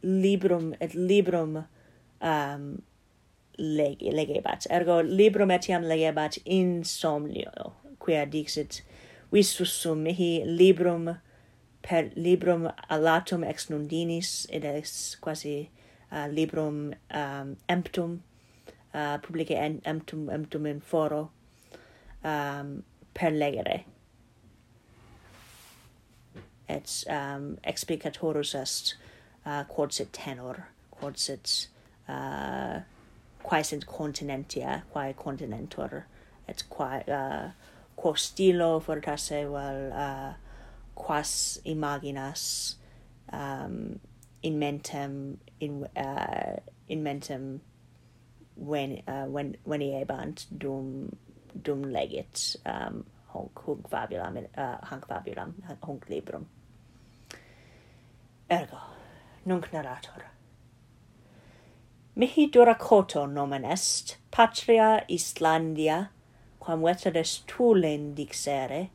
librum 0.03 0.75
et 0.81 0.95
librum 0.95 1.67
um, 2.21 2.83
leg 3.59 4.01
legebat 4.01 4.67
ergo 4.71 5.03
librum 5.03 5.51
etiam 5.51 5.85
legebat 5.85 6.39
in 6.45 6.83
somnio 6.85 7.73
quia 7.99 8.25
dixit 8.27 8.81
visusum 9.33 10.03
mihi 10.03 10.45
librum 10.45 11.19
per 11.83 12.11
librum 12.17 12.73
alatum 12.91 13.45
ex 13.49 13.69
nundinis 13.71 14.47
id 14.51 14.65
ex 14.65 15.17
quasi 15.21 15.71
uh, 16.13 16.27
librum 16.29 16.95
um, 17.11 17.57
emptum 17.69 18.23
uh, 18.95 19.19
publicae 19.19 19.57
en, 19.57 19.81
emptum 19.85 20.29
emptum 20.29 20.67
in 20.67 20.81
foro 20.81 21.31
um, 22.25 22.83
per 23.15 23.31
legere. 23.31 23.85
Et 26.69 27.05
um, 27.09 27.59
explicatorus 27.65 28.55
est 28.55 28.95
uh, 29.45 29.65
quod 29.65 29.93
sit 29.93 30.13
tenor 30.13 30.69
quod 30.91 31.19
sit 31.19 31.69
uh, 32.09 32.81
quae 33.43 33.63
sint 33.63 33.87
continentia 33.87 34.83
quae 34.93 35.13
continentor 35.13 36.05
et 36.47 36.63
quae 36.71 37.03
uh, 37.09 37.51
quo 38.01 38.15
stilo 38.15 38.81
fortasse 38.81 39.45
vel 39.55 39.93
uh, 39.93 40.33
quas 40.95 41.61
imaginas 41.67 42.77
um, 43.31 44.01
in 44.43 44.59
mentem 44.59 45.37
in 45.61 45.87
uh, 45.97 46.57
in 46.89 47.03
mentem 47.05 47.61
when 48.57 49.03
uh, 49.07 49.27
when 49.27 49.57
when 49.65 49.83
ebant 49.83 50.47
dum 50.57 51.15
dum 51.63 51.83
legit 51.93 52.57
um, 52.65 53.05
hunc 53.35 53.53
hunc 53.67 53.83
fabulam 53.93 54.39
uh, 54.57 54.79
hunc 54.91 55.07
fabulam 55.07 55.53
hunc 55.87 56.09
librum. 56.09 56.47
Ergo 58.51 58.81
nunc 59.45 59.71
narrator. 59.75 60.25
Mihi 62.17 62.51
duracoto 62.51 63.27
nomen 63.31 63.65
est 63.65 64.17
patria 64.31 65.05
islandia 65.11 66.09
quam 66.61 66.85
veteres 66.85 67.41
tulen 67.47 68.13
dixere, 68.15 68.89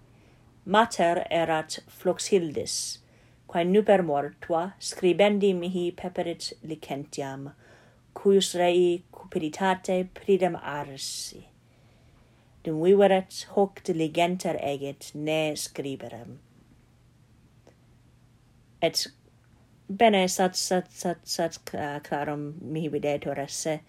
mater 0.65 1.25
erat 1.29 1.79
fluxhildis 1.89 2.99
quae 3.47 3.63
nuper 3.63 4.01
mortua 4.03 4.73
scribendi 4.79 5.53
mihi 5.55 5.91
peperit 5.91 6.53
licentiam, 6.67 7.53
cuius 8.13 8.53
rei 8.59 9.03
cupiditate 9.13 10.07
pridem 10.13 10.55
arsi. 10.55 11.45
Dum 12.63 12.81
viveret 12.83 13.45
hoc 13.53 13.83
diligenter 13.83 14.57
egit, 14.61 15.11
ne 15.13 15.53
scriberem. 15.55 16.39
Et 18.81 19.07
bene 19.87 20.27
sat 20.27 20.55
sat 20.55 20.91
sat 20.91 21.21
sat 21.23 21.59
uh, 21.73 21.99
clarum 21.99 22.55
mihi 22.61 22.89
videtur 22.89 23.39
esse 23.39 23.79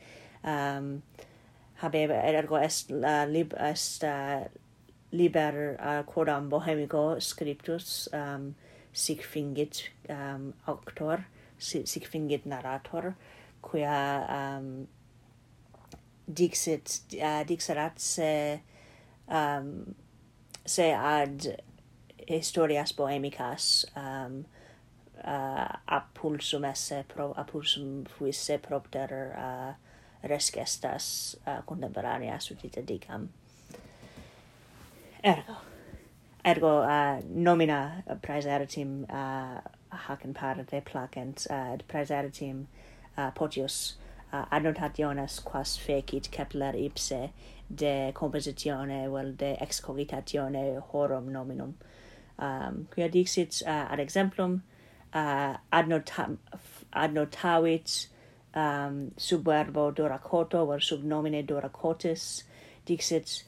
um, 0.45 1.03
habeva 1.83 2.15
ergo 2.15 2.57
est 2.57 2.91
uh, 2.91 3.27
lib 3.29 3.55
est 3.59 4.05
uh, 4.05 4.45
liber 5.13 5.77
uh, 5.81 6.03
quodam 6.03 6.49
bohemico 6.49 7.21
scriptus 7.21 8.09
um, 8.13 8.55
sic 8.93 9.23
fingit 9.23 9.89
um, 10.09 10.55
auctor 10.67 11.27
sic, 11.59 11.87
sic 11.87 12.09
fingit 12.09 12.47
narrator 12.47 13.15
quia 13.63 14.27
um, 14.29 14.87
dixit 16.27 17.01
uh, 17.21 17.45
dixerat 17.45 17.99
se 17.99 18.61
um, 19.29 19.95
se 20.65 20.93
ad 20.93 21.63
historias 22.29 22.93
bohemicas 22.93 23.85
um, 23.97 24.45
uh, 25.25 25.77
a 25.89 26.01
pulsum 26.15 26.65
esse 26.65 27.05
pro 27.09 27.33
a 27.37 27.45
pulsum 27.45 28.05
fuisse 28.05 28.59
propter 28.63 29.35
uh, 29.37 29.86
res 30.27 30.51
uh, 30.57 31.51
eh, 31.51 31.61
contemporaneas 31.67 32.49
sudita 32.49 32.83
dicam. 32.85 33.29
Ergo. 35.25 35.57
Ergo 36.45 36.83
uh, 36.83 37.21
nomina 37.29 38.03
praeseritim 38.23 39.05
uh, 39.11 39.61
eh, 39.93 39.97
hac 39.97 40.25
in 40.25 40.35
parte 40.35 40.81
placent, 40.85 41.47
uh, 41.51 41.77
praeseritim 41.89 42.67
uh, 43.17 43.31
potius 43.33 43.95
uh, 44.33 44.45
annotationes 44.53 45.43
quas 45.45 45.77
fecit 45.77 46.31
Kepler 46.31 46.75
ipse 46.75 47.31
de 47.69 48.13
compositione 48.15 49.09
vel 49.09 49.33
de 49.33 49.57
excogitatione 49.61 50.81
horum 50.93 51.33
nominum 51.33 51.75
um 52.39 52.87
quia 52.95 53.09
dixit 53.09 53.63
uh, 53.67 53.91
ad 53.91 53.99
exemplum 53.99 54.63
uh, 55.13 55.57
adnotam 55.73 56.39
adnotavit 56.93 58.09
um, 58.57 59.13
sub 59.17 59.45
verbo 59.45 59.93
doracoto, 59.93 60.67
or 60.67 60.81
sub 60.81 61.05
nomine 61.05 61.45
doracotis, 61.47 62.43
dixit, 62.87 63.45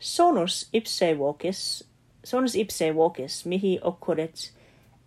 sonus 0.00 0.64
ipse 0.72 1.14
vocis, 1.14 1.82
sonus 2.24 2.56
ipse 2.56 2.90
vocis, 2.96 3.44
mihi 3.46 3.78
occurret, 3.82 4.50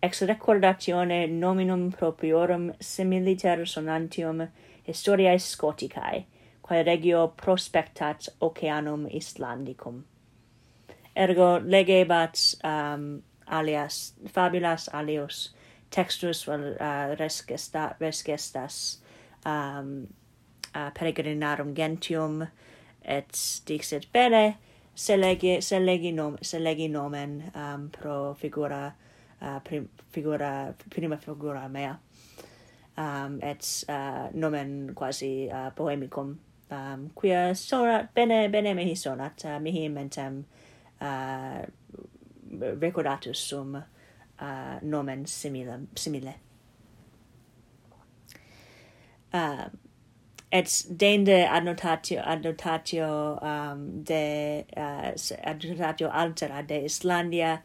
ex 0.01 0.21
recordatione 0.21 1.27
nominum 1.29 1.91
propiorum 1.91 2.73
similiter 2.79 3.65
sonantium 3.65 4.47
historiae 4.88 5.38
Scoticae, 5.38 6.25
quae 6.62 6.83
regio 6.83 7.27
prospectat 7.35 8.29
oceanum 8.41 9.07
Islandicum. 9.12 10.03
Ergo 11.15 11.59
legebat 11.59 12.55
um, 12.63 13.21
alias, 13.49 14.13
fabulas 14.31 14.88
alios, 14.93 15.49
textus 15.91 16.45
vel 16.47 16.75
uh, 16.79 17.15
resgesta, 17.19 17.95
resgestas, 17.99 18.99
um, 19.45 20.08
uh, 20.75 20.89
peregrinarum 20.91 21.73
gentium 21.75 22.47
et 23.04 23.62
dixit 23.65 24.08
bene 24.13 24.58
selegi 24.95 25.60
selegi 25.62 26.12
nom 26.13 26.38
selegi 26.41 26.89
nomen 26.89 27.52
um, 27.56 27.89
pro 27.89 28.34
figura 28.34 28.93
uh, 29.41 29.60
prim, 29.63 29.89
figura 30.12 30.73
prima 30.89 31.17
figura 31.17 31.67
mea 31.69 31.95
um, 32.97 33.39
et 33.41 33.63
uh, 33.88 34.28
nomen 34.34 34.93
quasi 34.95 35.49
uh, 35.52 35.71
poemicum 35.75 36.38
um, 36.71 37.10
quia 37.15 37.54
sonat 37.56 38.13
bene 38.13 38.49
bene 38.49 38.73
mihi 38.73 38.95
sonat 38.95 39.45
uh, 39.45 39.60
mihi 39.60 39.88
mentem 39.89 40.43
uh, 41.02 41.63
recordatus 42.82 43.38
sum 43.38 43.75
uh, 43.75 44.80
nomen 44.82 45.25
simile 45.25 45.88
simile 45.95 46.48
uh, 49.33 49.69
et 50.51 50.85
dende 50.97 51.47
annotatio 51.47 52.21
annotatio 52.21 53.39
um, 53.41 54.03
de 54.03 54.65
uh, 54.75 55.11
annotatio 55.43 56.09
altera 56.09 56.61
de 56.63 56.85
Islandia 56.85 57.61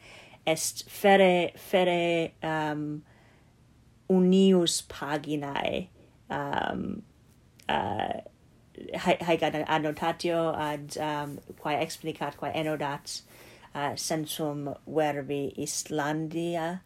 est 0.47 0.89
fere 0.89 1.53
fere 1.57 2.33
um, 2.43 3.03
unius 4.09 4.83
paginae 4.83 5.89
um, 6.29 7.03
uh, 7.69 8.21
haec 8.95 9.43
annotatio 9.67 10.53
ad 10.55 10.97
um, 10.99 11.39
quae 11.59 11.81
explicat 11.81 12.37
quae 12.37 12.53
enodat 12.53 13.23
uh, 13.75 13.95
sensum 13.97 14.77
verbi 14.87 15.55
Islandia 15.57 16.83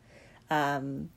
um, 0.51 1.11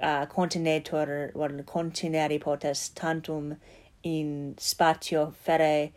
uh, 0.00 0.26
continetur 0.26 1.30
or 1.34 1.48
contineri 1.64 2.40
potes 2.40 2.90
tantum 2.90 3.56
in 4.02 4.54
spatio 4.58 5.32
fere 5.34 5.92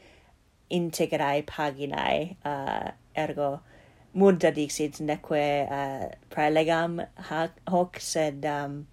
integrae 0.71 1.45
paginae 1.45 2.35
uh, 2.45 2.91
ergo 3.15 3.59
multa 4.15 4.53
dixit 4.53 4.99
neque 4.99 5.67
uh, 5.69 6.09
praelegam 6.29 7.05
hoc 7.67 7.99
sed 7.99 8.45
um, 8.45 8.87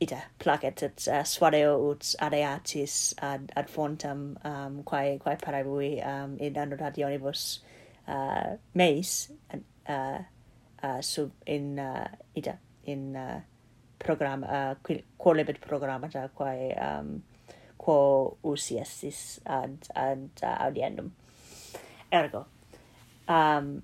ita 0.00 0.22
placet 0.38 0.82
et 0.82 1.08
uh, 1.08 1.22
suadeo 1.22 1.90
ut 1.90 2.14
adeatis 2.20 3.14
ad, 3.18 3.52
ad 3.56 3.68
fontam 3.68 4.36
um, 4.44 4.82
quae, 4.84 5.18
quae 5.18 5.36
parabui 5.36 6.06
um, 6.06 6.38
in 6.38 6.54
annotationibus 6.54 7.58
uh, 8.06 8.56
meis 8.74 9.30
uh, 9.88 10.18
uh, 10.82 11.00
sub 11.00 11.32
in 11.46 11.78
uh, 11.78 12.08
ita 12.34 12.58
in 12.88 13.16
uh, 13.16 13.40
program 13.98 14.44
uh, 14.44 14.74
quolibet 15.18 15.60
program 15.60 16.00
programmata 16.00 16.30
quae 16.34 16.74
um, 16.80 17.22
quo 17.76 18.36
usiestis 18.42 19.40
ad 19.46 19.86
ad 19.94 20.30
uh, 20.42 20.56
audiendum. 20.66 21.10
Ergo 22.10 22.46
um 23.28 23.82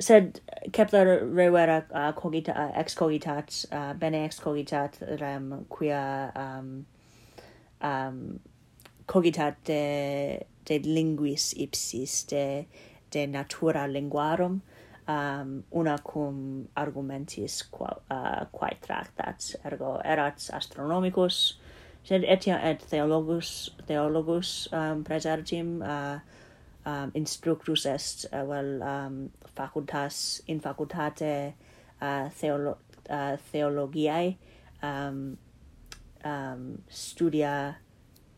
sed 0.00 0.40
Kepler 0.72 1.26
revera 1.26 1.84
uh, 1.92 2.12
cogita 2.12 2.56
uh, 2.56 2.72
ex 2.80 2.94
cogitat 2.94 3.66
uh, 3.72 3.92
bene 3.94 4.24
ex 4.24 4.40
cogitat 4.40 4.98
rem 5.20 5.66
quia 5.68 6.32
um 6.34 6.86
um 7.82 8.40
cogitat 9.06 9.56
de 9.64 10.46
de 10.64 10.78
linguis 10.78 11.52
ipsis 11.56 12.24
de 12.24 12.66
de 13.10 13.26
natura 13.26 13.86
linguarum 13.86 14.62
um, 15.10 15.64
una 15.70 15.98
cum 15.98 16.68
argumentis 16.76 17.62
qua, 17.70 17.90
uh, 18.10 18.44
quae 18.52 18.76
tractats, 18.84 19.54
ergo 19.66 19.96
erat 20.04 20.42
astronomicus, 20.56 21.40
sed 22.06 22.24
etiam 22.24 22.60
et 22.64 22.82
theologus, 22.90 23.70
theologus 23.88 24.52
um, 24.76 25.02
praesertim 25.04 25.80
uh, 25.82 26.20
um, 26.86 27.12
instructus 27.14 27.86
est, 27.86 28.26
uh, 28.32 28.44
well 28.46 28.82
um, 28.82 29.18
facultas, 29.56 30.40
in 30.46 30.60
facultate 30.60 31.54
uh, 32.00 32.28
theolo 32.40 32.76
uh, 33.08 33.36
theologiae, 33.50 34.36
um, 34.82 35.36
um, 36.24 36.82
studia, 36.88 37.76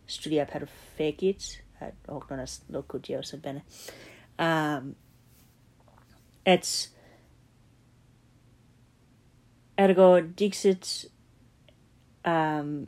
studia 0.06 0.46
perfecit, 0.46 1.62
et 1.82 1.94
hoc 2.08 2.30
non 2.30 2.40
est 2.40 2.64
locutio, 2.70 3.22
sed 3.26 3.42
bene, 3.42 3.64
um, 4.38 4.94
et 6.46 6.88
ergo 9.78 10.20
dixit 10.20 11.07
um 12.24 12.87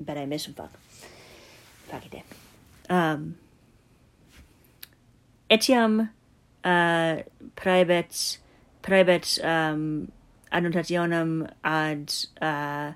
bene 0.00 0.38
fuck 0.38 0.56
fac 0.56 2.02
facite 2.02 2.18
eh. 2.18 2.24
um 2.88 3.34
etiam 5.50 6.00
uh 6.64 7.22
praebet 7.56 8.38
praebet 8.82 9.38
um 9.44 10.10
annotationem 10.52 11.48
ad 11.64 12.12
uh 12.40 12.92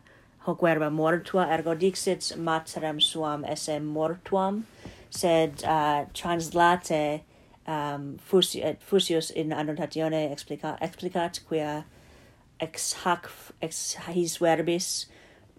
hoc 0.46 0.60
verba 0.60 0.90
mortua 0.90 1.46
ergo 1.50 1.74
dixit 1.74 2.36
materem 2.36 3.00
suam 3.00 3.44
esse 3.44 3.80
mortuam 3.80 4.64
sed 5.10 5.64
uh 5.64 6.04
translate 6.12 7.22
um, 7.66 8.18
Fusius, 8.18 8.64
eh, 8.64 8.74
Fusius 8.80 9.30
in 9.30 9.50
annotatione 9.50 10.30
explica, 10.30 10.78
explicat 10.80 11.40
quia 11.48 11.84
ex 12.60 12.94
hac 13.04 13.28
ex 13.60 13.94
his 14.08 14.38
verbis 14.38 15.06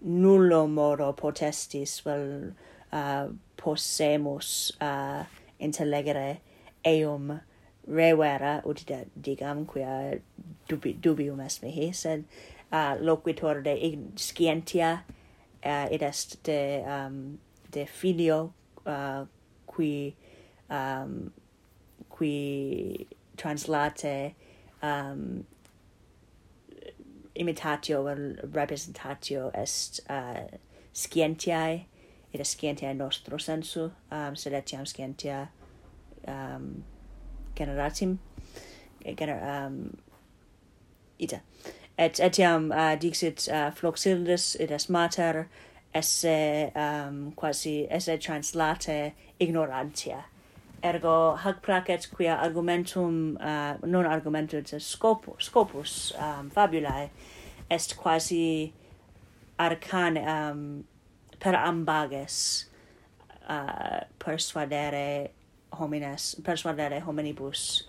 nullo 0.05 0.69
modo 0.69 1.11
potestis 1.13 2.01
vel 2.03 2.53
uh, 2.91 3.27
possemus 3.57 4.71
uh, 4.81 5.23
intellegere 5.59 6.37
eum 6.85 7.39
revera 7.87 8.65
ut 8.65 8.83
digam 9.21 9.65
quia 9.65 10.21
dubi, 10.69 10.99
dubium 10.99 11.39
est 11.45 11.61
mihi 11.61 11.93
sed 11.93 12.25
uh, 12.71 12.95
loquitur 12.99 13.63
de 13.63 13.97
scientia 14.15 15.03
uh, 15.63 15.87
id 15.91 16.03
est 16.03 16.43
de 16.43 16.83
um, 16.85 17.39
de 17.71 17.85
filio 17.85 18.53
uh, 18.85 19.25
qui 19.67 20.15
um, 20.69 21.31
qui 22.17 23.07
translate 23.37 24.33
um, 24.81 25.45
imitatio 27.35 28.03
vel 28.03 28.39
representatio 28.53 29.51
est 29.53 29.99
uh, 30.09 30.57
scientiae, 30.93 31.85
et 32.33 32.45
scientiae 32.45 32.93
nostro 32.93 33.37
sensu, 33.37 33.91
um, 34.11 34.35
sed 34.35 34.53
etiam 34.53 34.85
scientia 34.85 35.47
um, 36.27 36.83
generatim, 37.55 38.17
eh, 39.05 39.13
gener, 39.13 39.39
um, 39.65 39.97
ita. 41.19 41.41
Et 41.97 42.19
etiam 42.19 42.71
uh, 42.71 42.95
dixit 42.95 43.47
uh, 43.49 43.71
floxildis, 43.71 44.55
id 44.59 44.71
est 44.71 44.89
mater, 44.89 45.47
esse 45.93 46.71
um, 46.75 47.31
quasi, 47.35 47.87
esse 47.89 48.17
translate 48.19 49.13
ignorantia 49.39 50.23
ergo 50.83 51.35
hac 51.35 51.61
placet 51.61 52.09
quia 52.11 52.37
argumentum 52.37 53.37
uh, 53.39 53.75
non 53.85 54.05
argumentum 54.05 54.63
scopus 54.79 55.43
scopus 55.49 56.13
um, 56.19 56.49
fabulae 56.49 57.09
est 57.69 57.97
quasi 57.97 58.73
arcane 59.59 60.17
um, 60.17 60.83
per 61.39 61.55
ambages 61.55 62.65
uh, 63.49 64.01
persuadere 64.19 65.29
homines 65.73 66.35
persuadere 66.43 67.01
hominibus 67.01 67.83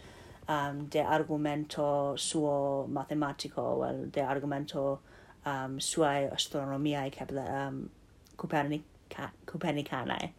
um, 0.48 0.86
de 0.88 1.00
argumento 1.00 2.16
suo 2.18 2.86
mathematico 2.88 3.78
well, 3.78 4.06
de 4.10 4.20
argumento 4.20 4.98
um, 5.44 5.78
suae 5.80 6.30
astronomiae 6.32 7.10
Kepler 7.10 7.68
um, 7.68 7.90
Copernica, 8.36 9.30
Copernicanae. 9.46 10.30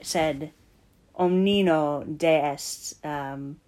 Sed 0.00 0.50
omnino 1.18 2.04
de 2.04 2.52
est 2.52 2.94
um, 3.04 3.60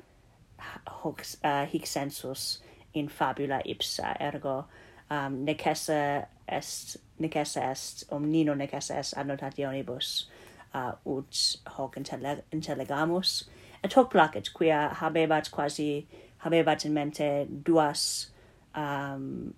hoc 0.86 1.24
uh, 1.44 1.66
hic 1.66 1.86
sensus 1.86 2.60
in 2.94 3.08
fabula 3.08 3.60
ipsa 3.66 4.16
ergo 4.20 4.64
um, 5.10 5.44
necesse 5.44 6.26
est 6.48 6.96
necesse 7.18 7.56
est 7.56 8.04
omnino 8.10 8.54
necesse 8.54 8.90
est 8.90 9.14
annotationibus 9.16 10.26
uh, 10.74 10.92
ut 11.04 11.56
hoc 11.66 11.96
intellegamus. 11.96 13.44
Et 13.82 13.92
hoc 13.92 14.10
placet 14.10 14.52
quia 14.52 14.90
habebat 14.94 15.50
quasi 15.50 16.06
habebat 16.44 16.84
in 16.84 16.94
mente 16.94 17.46
duas 17.64 18.30
um, 18.74 19.54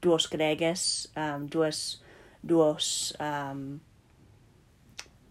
duos 0.00 0.26
greges 0.26 1.08
um, 1.16 1.46
duas 1.46 1.98
duos 2.44 3.12
um, 3.20 3.80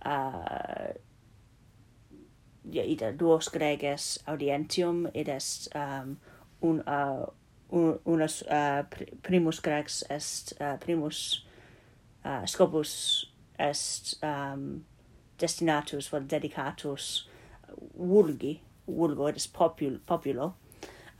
uh, 0.05 0.93
ita 2.71 3.11
duos 3.11 3.49
greges 3.51 4.19
audientium 4.27 5.07
id 5.13 5.29
est 5.29 5.69
um, 5.75 6.17
un 6.61 6.79
uh, 6.87 7.25
un, 7.71 7.99
unus 8.05 8.43
uh, 8.43 8.83
primus 9.21 9.59
grex 9.61 10.03
est 10.09 10.53
uh, 10.61 10.77
primus 10.77 11.45
uh, 12.25 12.45
scopus 12.45 13.25
est 13.59 14.17
um, 14.23 14.83
destinatus 15.37 16.09
vel 16.11 16.27
dedicatus 16.27 17.27
vulgi 17.97 18.59
vulgo 18.87 19.27
est 19.27 19.53
popul, 19.53 19.99
populo. 20.05 20.53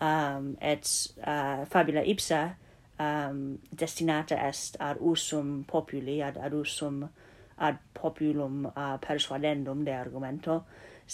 Um, 0.02 0.58
et 0.62 0.86
uh, 1.26 1.66
fabula 1.66 2.04
ipsa 2.06 2.56
um, 3.00 3.60
destinata 3.76 4.36
est 4.36 4.76
ad 4.80 4.98
usum 5.00 5.66
populi 5.66 6.22
ad 6.22 6.38
ad 6.38 6.54
usum 6.54 7.10
ad 7.58 7.78
populum 7.94 8.66
uh, 8.76 8.98
persuadendum 8.98 9.86
de 9.86 9.92
argumento 9.92 10.64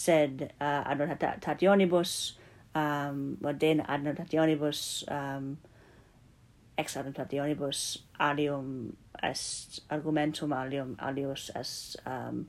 sed 0.00 0.52
uh, 0.60 0.82
adnotationibus 0.90 2.12
um 2.74 3.36
moden 3.42 3.82
adnotationibus 3.94 4.80
um 5.10 5.58
ex 6.78 6.96
adnotationibus 6.96 7.80
alium 8.28 8.96
est 9.22 9.80
argumentum 9.90 10.52
alium 10.52 10.96
alius 11.08 11.50
est 11.54 11.96
um 12.06 12.46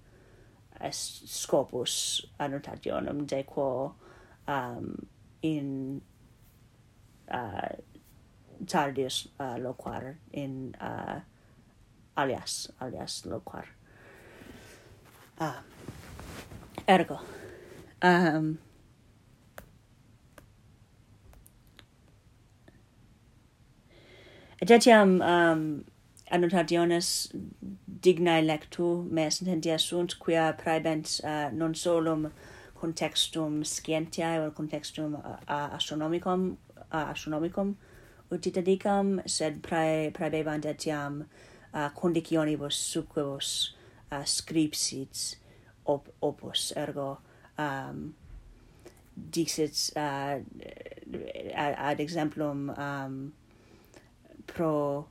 est 0.79 1.01
scopus 1.39 2.25
annotationum 2.39 3.25
de 3.25 3.43
quo 3.43 3.95
um 4.47 5.07
in 5.43 6.01
uh, 7.31 7.69
tardius 8.65 9.27
uh, 9.39 9.57
loquar 9.57 10.17
in 10.33 10.75
uh, 10.79 11.19
alias 12.17 12.69
alias 12.79 13.25
loquar. 13.25 13.65
Uh, 15.39 15.53
ergo 16.87 17.19
um, 18.01 18.57
etiam 24.61 25.21
um, 25.21 25.85
annotationes 26.31 27.31
dignae 27.87 28.41
lectu 28.41 29.05
me 29.11 29.29
sententia 29.29 29.77
sunt 29.79 30.19
quia 30.19 30.53
praebent 30.57 31.19
uh, 31.23 31.49
non 31.51 31.75
solum 31.75 32.31
contextum 32.81 33.63
scientiae 33.63 34.39
or 34.39 34.51
contextum 34.51 35.15
uh, 35.15 35.69
astronomicum 35.77 36.57
uh, 36.91 37.05
astronomicum 37.13 37.75
utitadicam 38.31 39.21
sed 39.27 39.61
prae 39.61 40.11
praebebant 40.13 40.65
etiam 40.65 41.25
uh, 41.73 41.89
conditionibus 41.89 42.77
subquibus 42.93 43.73
uh, 44.11 44.23
scripsit 44.23 45.35
op, 45.85 46.07
opus 46.21 46.71
ergo 46.75 47.19
um, 47.57 48.13
dixit 49.29 49.91
uh, 49.95 50.39
ad 51.53 51.99
exemplum 51.99 52.69
um, 52.77 53.33
pro 54.47 55.05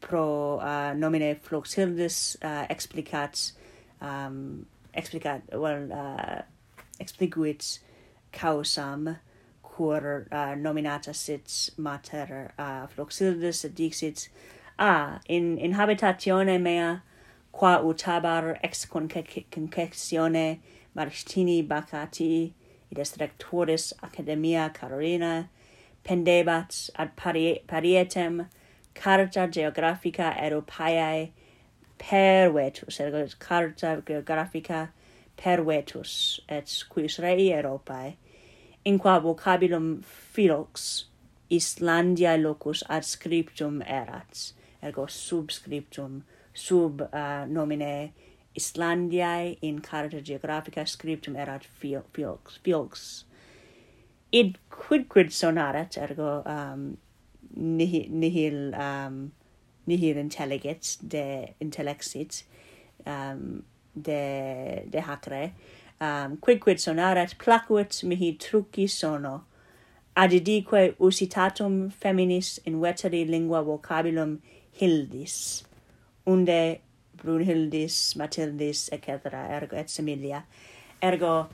pro 0.00 0.58
uh, 0.58 0.94
nomine 0.94 1.36
Floxildis 1.36 2.36
uh, 2.42 2.66
explicat 2.68 3.52
um, 4.00 4.66
explicat 4.96 5.42
well 5.52 5.92
uh, 5.92 6.42
explicuit 7.00 7.78
causam 8.32 9.18
cur 9.62 10.26
uh, 10.30 10.54
nominata 10.54 11.14
sit 11.14 11.70
mater 11.78 12.52
uh, 12.58 12.86
Floxildis 12.86 13.64
et 13.64 13.74
dixit 13.74 14.28
ah 14.78 15.20
in 15.28 15.58
in 15.58 15.72
habitatione 15.74 16.60
mea 16.60 17.02
qua 17.52 17.78
utabar 17.80 18.58
ex 18.62 18.86
concessione 18.86 20.58
Martini 20.94 21.62
Bacati, 21.62 22.52
ides 22.90 23.16
rectores 23.16 23.92
Academia 24.02 24.70
Carolina, 24.74 25.48
pendebat 26.04 26.90
ad 26.96 27.16
parietem 27.16 28.48
Carta 28.94 29.48
Geographica 29.48 30.36
Europaeae 30.36 31.30
pervetus, 31.98 33.00
ergo 33.00 33.26
Carta 33.38 34.02
Geographica 34.04 34.90
pervetus, 35.36 36.40
et 36.48 36.84
quis 36.88 37.18
rei 37.18 37.52
Europae, 37.52 38.16
in 38.84 38.98
qua 38.98 39.20
vocabulum 39.20 40.02
filox 40.04 41.04
Islandia 41.50 42.36
locus 42.36 42.82
ad 42.88 43.04
scriptum 43.04 43.82
erat, 43.82 44.52
ergo 44.82 45.06
subscriptum, 45.06 46.24
sub 46.54 47.00
uh, 47.00 47.46
nomine 47.46 48.12
Islandiae 48.56 49.58
in 49.62 49.80
Carta 49.80 50.20
Geographica 50.20 50.86
scriptum 50.86 51.36
erat 51.36 51.62
fiox, 51.80 52.58
fiox. 52.64 53.24
Id 54.32 54.58
quidquid 54.70 55.30
sonarat, 55.30 55.96
ergo 55.96 56.42
um, 56.46 56.96
nihil, 57.56 58.08
nihil, 58.10 58.74
um, 58.74 59.32
nihil 59.86 60.16
intelligit, 60.16 60.96
de 61.06 61.54
intellexit, 61.60 62.44
um, 63.06 63.62
de, 63.94 64.84
de 64.88 65.00
hacre, 65.00 65.52
um, 66.00 66.36
quidquid 66.36 66.78
sonarat 66.78 67.36
placuit 67.38 68.02
mihi 68.04 68.38
truci 68.38 68.88
sono, 68.88 69.44
adidique 70.16 70.94
usitatum 70.98 71.90
feminis 71.92 72.58
in 72.64 72.80
veteri 72.80 73.28
lingua 73.28 73.62
vocabulum 73.62 74.38
hildis, 74.72 75.64
unde 76.26 76.80
Brunhildis, 77.22 78.14
Matildis, 78.16 78.88
etc., 78.92 79.32
ergo 79.32 79.76
et 79.76 79.90
similia. 79.90 80.42
Ergo, 81.02 81.48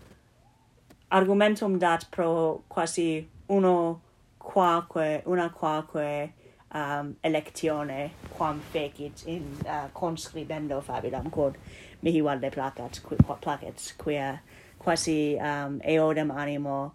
argumentum 1.10 1.78
dat 1.78 2.10
pro 2.10 2.62
quasi 2.68 3.26
uno 3.48 4.00
quaque, 4.38 5.22
una 5.26 5.48
quaque 5.50 6.32
um, 6.74 7.16
electione 7.24 8.10
quam 8.36 8.60
fecit 8.72 9.26
in 9.26 9.56
uh, 9.66 9.88
conscribendo 9.92 10.80
fabulam 10.82 11.30
quod 11.30 11.56
mihi 12.02 12.20
valde 12.20 12.50
placat, 12.50 13.02
qui, 13.02 13.16
placets, 13.16 13.92
quia 13.96 14.40
quasi 14.78 15.36
um, 15.40 15.80
eodem 15.80 16.30
animo 16.30 16.92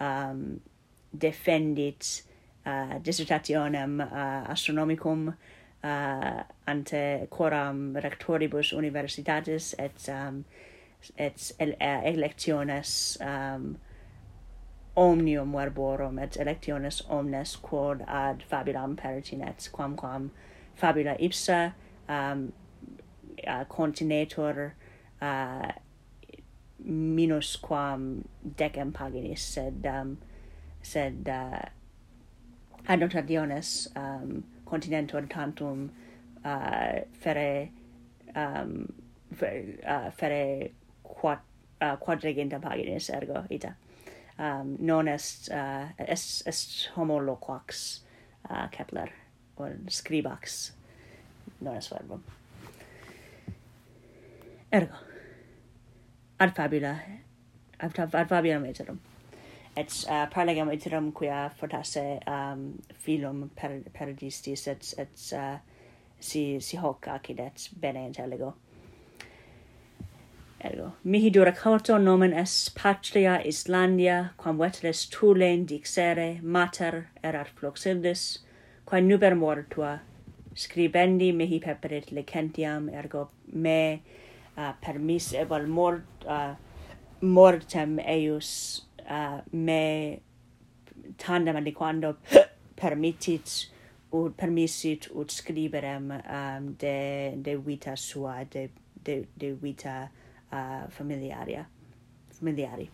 um, 0.00 0.60
defendit 1.16 2.22
uh, 2.64 2.98
dissertationem 3.02 4.00
uh, 4.00 4.50
astronomicum 4.50 5.34
uh, 5.86 6.42
ante 6.66 7.26
quoram 7.30 7.96
rectoribus 8.02 8.72
universitatis 8.72 9.74
et 9.78 10.08
um, 10.08 10.44
et 11.16 11.52
uh, 11.60 12.00
electiones 12.04 13.18
um, 13.20 13.76
omnium 14.96 15.52
verborum 15.52 16.18
et 16.18 16.36
electiones 16.36 17.02
omnes 17.08 17.56
quod 17.56 18.02
ad 18.08 18.42
fabulam 18.50 18.96
pertinet 18.96 19.68
quamquam 19.72 20.30
fabula 20.74 21.16
ipsa 21.20 21.72
um, 22.08 22.52
uh, 23.46 23.64
continetur 23.64 24.72
uh, 25.20 25.72
minus 26.78 27.56
quam 27.56 28.24
decem 28.56 28.92
paginis 28.92 29.40
sed 29.40 29.86
um, 29.86 30.18
sed 30.82 31.28
uh, 31.28 31.62
annotationes 32.88 33.88
um, 33.96 34.44
continentum 34.66 35.28
tantum 35.28 35.90
uh, 36.44 37.00
fere 37.12 37.70
um, 38.34 38.86
fere, 39.34 39.78
uh, 39.86 40.10
fere 40.10 40.70
quat, 41.02 41.40
uh, 41.80 41.96
quadriginta 41.96 42.60
paginis 42.60 43.10
ergo 43.10 43.44
ita. 43.50 43.74
Um, 44.38 44.76
non 44.80 45.08
est 45.08 45.48
uh, 45.50 45.88
est 45.98 46.42
est 46.46 46.90
homo 46.94 47.18
loquax 47.18 48.00
uh, 48.50 48.66
Kepler 48.68 49.08
or 49.56 49.72
scribax 49.88 50.72
non 51.60 51.76
est 51.76 51.88
verbum. 51.88 52.22
Ergo 54.72 54.96
ad 56.38 56.54
fabula 56.54 57.00
ad, 57.80 57.98
ad 57.98 58.28
fabula 58.28 58.60
meterum 58.60 58.98
et 59.76 59.92
uh, 60.08 60.26
parlegam 60.32 60.70
iterum 60.72 61.12
quia 61.12 61.50
fortasse 61.58 62.02
um, 62.26 62.78
filum 63.04 63.50
per, 63.56 63.82
perdistis 63.92 64.66
et, 64.72 64.94
et 64.98 65.26
uh, 65.36 65.58
si, 66.18 66.58
si 66.60 66.78
hoc 66.80 67.08
acidet 67.12 67.68
bene 67.80 68.06
intellego. 68.06 68.54
Ergo, 70.64 70.94
mihi 71.04 71.30
duracorto 71.30 71.98
nomen 72.00 72.32
est 72.32 72.74
patria 72.74 73.36
Islandia, 73.44 74.30
quam 74.38 74.56
veteres 74.58 75.04
tulen 75.12 75.66
dixere, 75.68 76.40
mater 76.42 77.10
erat 77.22 77.52
fluxildis, 77.60 78.38
quae 78.88 79.02
nuber 79.04 79.36
mortua, 79.36 79.98
scribendi 80.56 81.34
mihi 81.36 81.60
peperit 81.60 82.08
licentiam, 82.10 82.88
ergo 82.88 83.28
me 83.52 84.02
uh, 84.56 84.72
permis 84.80 85.34
eval 85.34 85.68
mort, 85.68 86.24
uh, 86.24 86.54
mortem 87.20 88.00
eius 88.00 88.85
uh, 89.08 89.40
me 89.52 90.20
tandem 91.18 91.64
di 91.64 91.72
quando 91.72 92.16
permittit 92.76 93.70
ut 94.12 94.36
permissit 94.36 95.08
ut 95.14 95.30
scriberem 95.30 96.10
um, 96.10 96.74
de 96.78 97.34
de 97.42 97.56
vita 97.56 97.96
sua 97.96 98.44
de 98.44 98.70
de 99.04 99.26
de 99.36 99.52
vita 99.52 100.10
uh, 100.52 100.90
familiaria 100.90 101.66
familiari. 102.30 102.90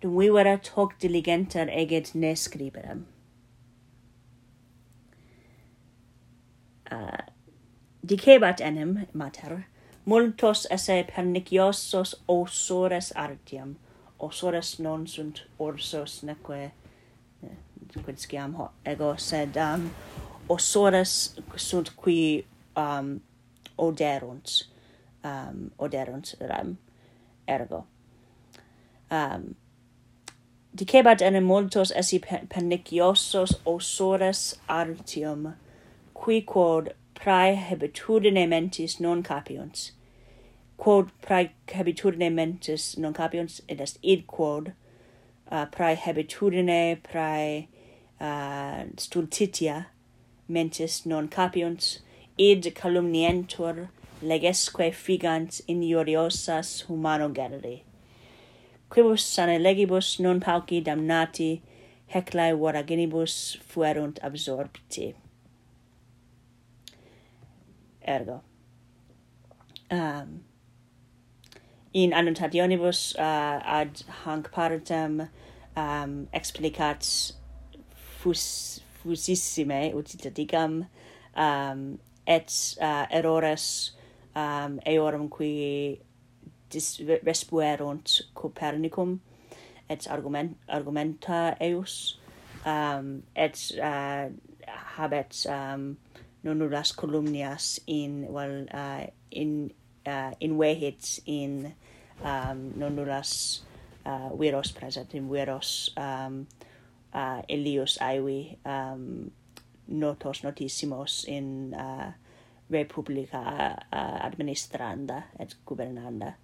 Dum 0.00 0.18
viverat 0.18 0.68
hoc 0.68 0.98
diligenter 1.00 1.68
eget 1.68 2.14
ne 2.14 2.34
scriberem. 2.34 3.06
Uh, 6.92 7.26
dicebat 8.00 8.60
enim 8.60 9.06
mater 9.12 9.66
multos 10.08 10.66
esse 10.70 11.04
perniciosos 11.14 12.22
osores 12.26 13.12
artiam, 13.14 13.76
osores 14.18 14.78
non 14.80 15.06
sunt 15.06 15.42
orsos 15.58 16.22
neque, 16.22 16.72
eh, 17.42 17.56
quid 18.04 18.16
sciam 18.16 18.54
ego, 18.84 19.16
sed 19.16 19.56
um, 19.56 19.90
osores 20.48 21.36
sunt 21.56 21.90
qui 21.96 22.46
um, 22.74 23.20
oderunt, 23.76 24.64
um, 25.24 25.70
oderunt 25.78 26.34
rem, 26.40 26.78
ergo. 27.46 27.84
Um, 29.10 29.56
dicebat 30.72 31.20
enim 31.20 31.44
multos 31.44 31.92
essi 31.92 32.18
perniciosos 32.48 33.60
osores 33.66 34.56
artium, 34.68 35.52
qui 36.14 36.40
quod 36.40 36.94
prae 37.14 37.54
habitudine 37.56 38.48
mentis 38.48 39.00
non 39.00 39.22
capiunt 39.22 39.97
quod 40.78 41.10
praehebitudine 41.20 42.32
mentis 42.32 42.96
non 42.96 43.12
capiunt, 43.12 43.60
et 43.68 43.80
est 43.80 43.98
id 44.02 44.26
quod 44.26 44.72
uh, 45.50 45.66
praehebitudine, 45.66 47.02
prae 47.02 47.68
uh, 48.20 48.84
stultitia 48.96 49.86
mentis 50.48 51.04
non 51.04 51.28
capiunt, 51.28 51.98
id 52.38 52.72
calumnientur, 52.74 53.88
legesque 54.22 54.92
figant 54.94 55.60
injuriosas 55.68 56.82
humano 56.88 57.28
generi. 57.28 57.82
Quibus 58.88 59.20
sane 59.20 59.58
legibus 59.58 60.18
non 60.20 60.40
pauci 60.40 60.82
damnati, 60.82 61.60
heclae 62.08 62.54
voraginibus 62.56 63.58
fuerunt 63.58 64.18
absorbti. 64.22 65.14
Ergo. 68.02 68.40
Um, 69.90 70.44
in 72.02 72.12
annotationibus 72.12 73.00
uh, 73.18 73.60
ad 73.80 74.02
hanc 74.24 74.50
partem 74.52 75.28
um, 75.76 76.28
explicat 76.32 77.32
fus, 78.20 78.80
fusissime 79.00 79.94
ut 79.94 80.14
um, 81.34 81.98
et 82.26 82.76
uh, 82.80 83.06
errores 83.10 83.92
um, 84.36 84.78
eorum 84.86 85.28
qui 85.28 86.00
dis 86.70 87.00
respuerunt 87.24 88.20
Copernicum 88.34 89.20
et 89.88 90.06
argument 90.08 90.56
argumenta 90.68 91.56
eius 91.60 92.18
um, 92.64 93.22
et 93.34 93.72
uh, 93.82 94.28
habet 94.96 95.46
um, 95.48 95.96
non 96.44 96.58
nullas 96.58 96.92
columnias 96.94 97.80
in 97.86 98.26
well 98.28 98.66
uh, 98.72 99.06
in 99.30 99.72
uh, 100.06 100.32
in 100.40 100.56
wehit 100.58 101.20
in 101.26 101.74
um, 102.22 102.72
non 102.76 102.96
nuras 102.96 103.64
uh, 104.06 104.30
viros 104.38 104.72
presentim 104.72 105.28
viros 105.30 105.94
um, 105.96 106.46
uh, 107.14 107.42
Elius 107.48 107.98
aivi 108.02 108.58
um, 108.64 109.30
notos 109.88 110.42
notissimos 110.44 111.24
in 111.28 111.74
uh, 111.74 112.12
republica 112.70 113.40
uh, 113.92 114.26
administranda 114.26 115.24
et 115.38 115.54
gubernanda. 115.66 116.34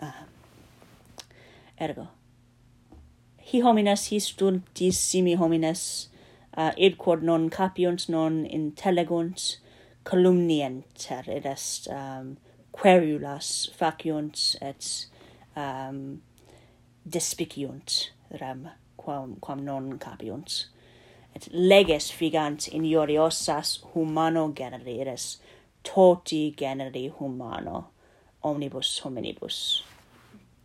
Uh, 0.00 0.24
ergo, 1.76 2.06
hi 3.52 3.60
homines 3.60 4.06
his 4.10 4.30
stultissimi 4.32 5.36
homines 5.36 6.08
uh, 6.56 6.72
id 6.76 6.96
quod 6.96 7.22
non 7.22 7.50
capiunt 7.50 8.08
non 8.08 8.46
intellegunt 8.46 9.58
calumnienter 10.04 11.28
id 11.28 11.46
est 11.46 11.88
um, 11.92 12.38
querulas 12.80 13.70
faciunt 13.76 14.56
et 14.60 15.06
um, 15.56 16.20
despiciunt 17.04 18.12
rem 18.40 18.68
quam, 18.96 19.36
quam 19.40 19.64
non 19.64 19.98
capiunt. 19.98 20.66
Et 21.34 21.48
leges 21.52 22.10
figant 22.10 22.68
inioriosas 22.72 23.78
humano 23.94 24.48
generis 24.52 25.38
toti 25.84 26.54
generi 26.56 27.08
humano 27.20 27.90
omnibus 28.42 28.98
hominibus. 29.04 29.84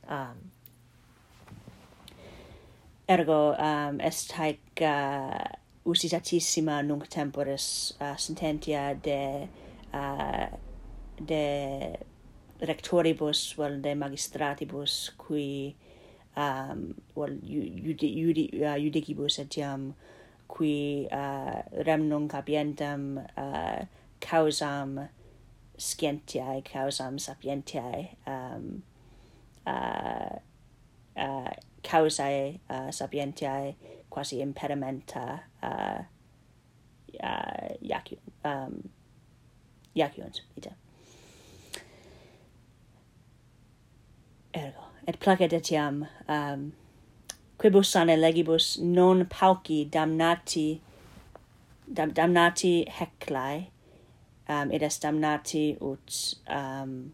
Um, 0.07 0.51
ergo 3.07 3.55
um, 3.57 3.99
est 4.01 4.31
haec 4.31 4.81
uh, 4.81 5.45
usitatissima 5.85 6.81
nunc 6.81 7.07
temporis 7.09 7.93
uh, 8.01 8.15
sententia 8.17 8.93
de 8.95 9.47
uh, 9.93 10.47
de 11.19 11.97
rectoribus 12.61 13.53
vel 13.57 13.81
de 13.81 13.95
magistratibus 13.95 15.11
qui 15.17 15.75
um 16.37 16.93
vel 17.15 17.39
judi 17.43 18.09
judi 18.21 18.45
uh, 18.61 18.77
judicibus 18.79 19.39
etiam 19.39 19.93
qui 20.47 21.07
uh, 21.11 21.61
rem 21.85 22.07
non 22.09 22.27
capientem 22.27 23.17
uh, 23.37 23.85
causam 24.19 25.09
scientiae 25.77 26.61
causam 26.63 27.19
sapientiae 27.19 28.15
um 28.27 28.83
uh, 29.67 30.35
uh, 31.17 31.53
causae 31.83 32.59
uh, 32.69 32.91
sapientiae 32.91 33.75
quasi 34.09 34.41
impedimenta 34.41 35.39
uh, 35.63 36.03
uh, 37.23 37.75
iacu, 37.81 38.17
um, 38.43 38.79
iacuunt, 39.95 40.41
idem. 40.57 40.84
ergo 44.55 44.85
et 45.07 45.19
placet 45.19 45.53
etiam 45.53 46.05
um, 46.27 46.71
quibus 47.57 47.91
sane 47.91 48.15
legibus 48.17 48.77
non 48.79 49.25
pauci 49.25 49.89
damnati 49.89 50.81
dam, 51.87 52.11
damnati 52.11 52.73
heclae 52.99 53.67
um, 54.49 54.71
id 54.71 54.83
est 54.83 55.01
damnati 55.03 55.65
ut 55.81 56.17
um, 56.47 57.13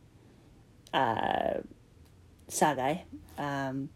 uh, 0.93 1.59
sagae 2.47 3.03
um, 3.37 3.89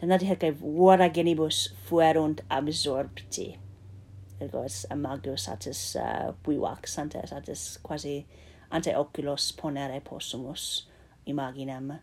damnati 0.00 0.26
heclae 0.26 0.52
vora 0.60 1.08
genibus 1.08 1.68
fuerunt 1.88 2.44
absorpti 2.50 3.48
ergo 4.40 4.64
es 4.64 4.84
amagus 4.90 5.48
satis 5.48 5.96
uh, 5.96 6.30
vivac 6.46 6.86
santes 6.88 7.30
satis 7.30 7.64
quasi 7.82 8.14
ante 8.70 8.94
oculos 8.96 9.52
ponere 9.52 10.00
possumus 10.00 10.86
imaginem 11.26 11.98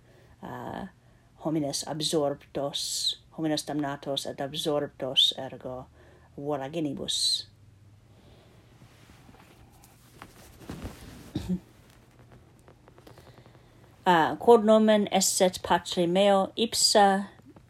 uh, 0.48 0.88
homines 1.46 1.84
absorptos, 1.88 3.20
homines 3.38 3.66
damnatos 3.66 4.26
et 4.26 4.42
absorptos 4.42 5.34
ergo 5.38 5.86
voraginibus. 6.38 7.48
uh, 11.36 11.42
ah, 14.06 14.36
quod 14.40 14.66
nomen 14.66 15.08
esset 15.12 15.60
patri 15.64 16.08
meo 16.08 16.52
ipsa 16.58 17.28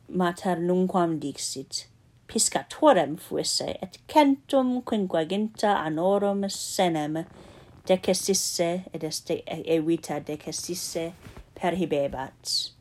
mater 0.10 0.58
nunquam 0.58 1.20
dixit, 1.20 1.88
piscatorem 2.28 3.18
fuisse, 3.18 3.78
et 3.82 3.98
centum 4.08 4.82
quinquaginta 4.84 5.76
anorum 5.86 6.50
senem 6.50 7.26
decessisse, 7.88 8.84
et 8.94 9.04
est 9.04 9.32
evita 9.48 10.20
decessisse, 10.20 11.14
perhibebat 11.58 12.72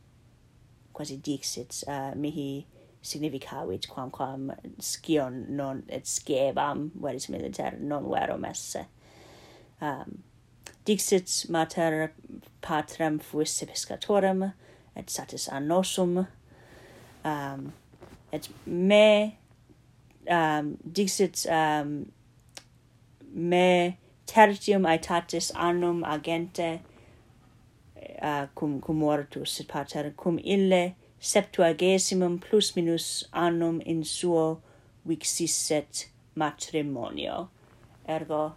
quasi 0.93 1.17
dixit 1.17 1.85
uh, 1.89 2.13
mihi 2.15 2.67
significavit 3.03 3.87
quamquam 3.89 4.51
scion 4.81 5.47
non 5.49 5.83
et 5.89 6.05
sciebam 6.05 6.91
veris 6.95 7.29
militer 7.29 7.79
non 7.81 8.05
verum 8.05 8.45
esse. 8.45 8.87
Um, 9.81 10.23
dixit 10.85 11.49
mater 11.49 12.13
patrem 12.63 13.19
fuisse 13.19 13.65
pescatorem 13.67 14.53
et 14.95 15.11
satis 15.11 15.49
annosum 15.49 16.27
um, 17.25 17.73
et 18.33 18.49
me 18.67 19.39
um, 20.29 20.79
dixit 20.91 21.47
um, 21.51 22.11
me 23.33 23.99
tertium 24.27 24.85
aetatis 24.85 25.53
annum 25.55 26.03
agente 26.05 26.81
uh, 28.23 28.47
cum 28.55 28.81
cum 28.81 28.97
mortus 28.97 29.61
et 29.61 29.67
pater 29.67 30.13
cum 30.17 30.39
ille 30.43 30.95
septuagesimum 31.19 32.39
plus 32.39 32.75
minus 32.77 33.29
annum 33.33 33.81
in 33.85 34.05
suo 34.05 34.61
vixisset 35.09 36.09
matrimonio. 36.35 37.49
Ergo 38.09 38.55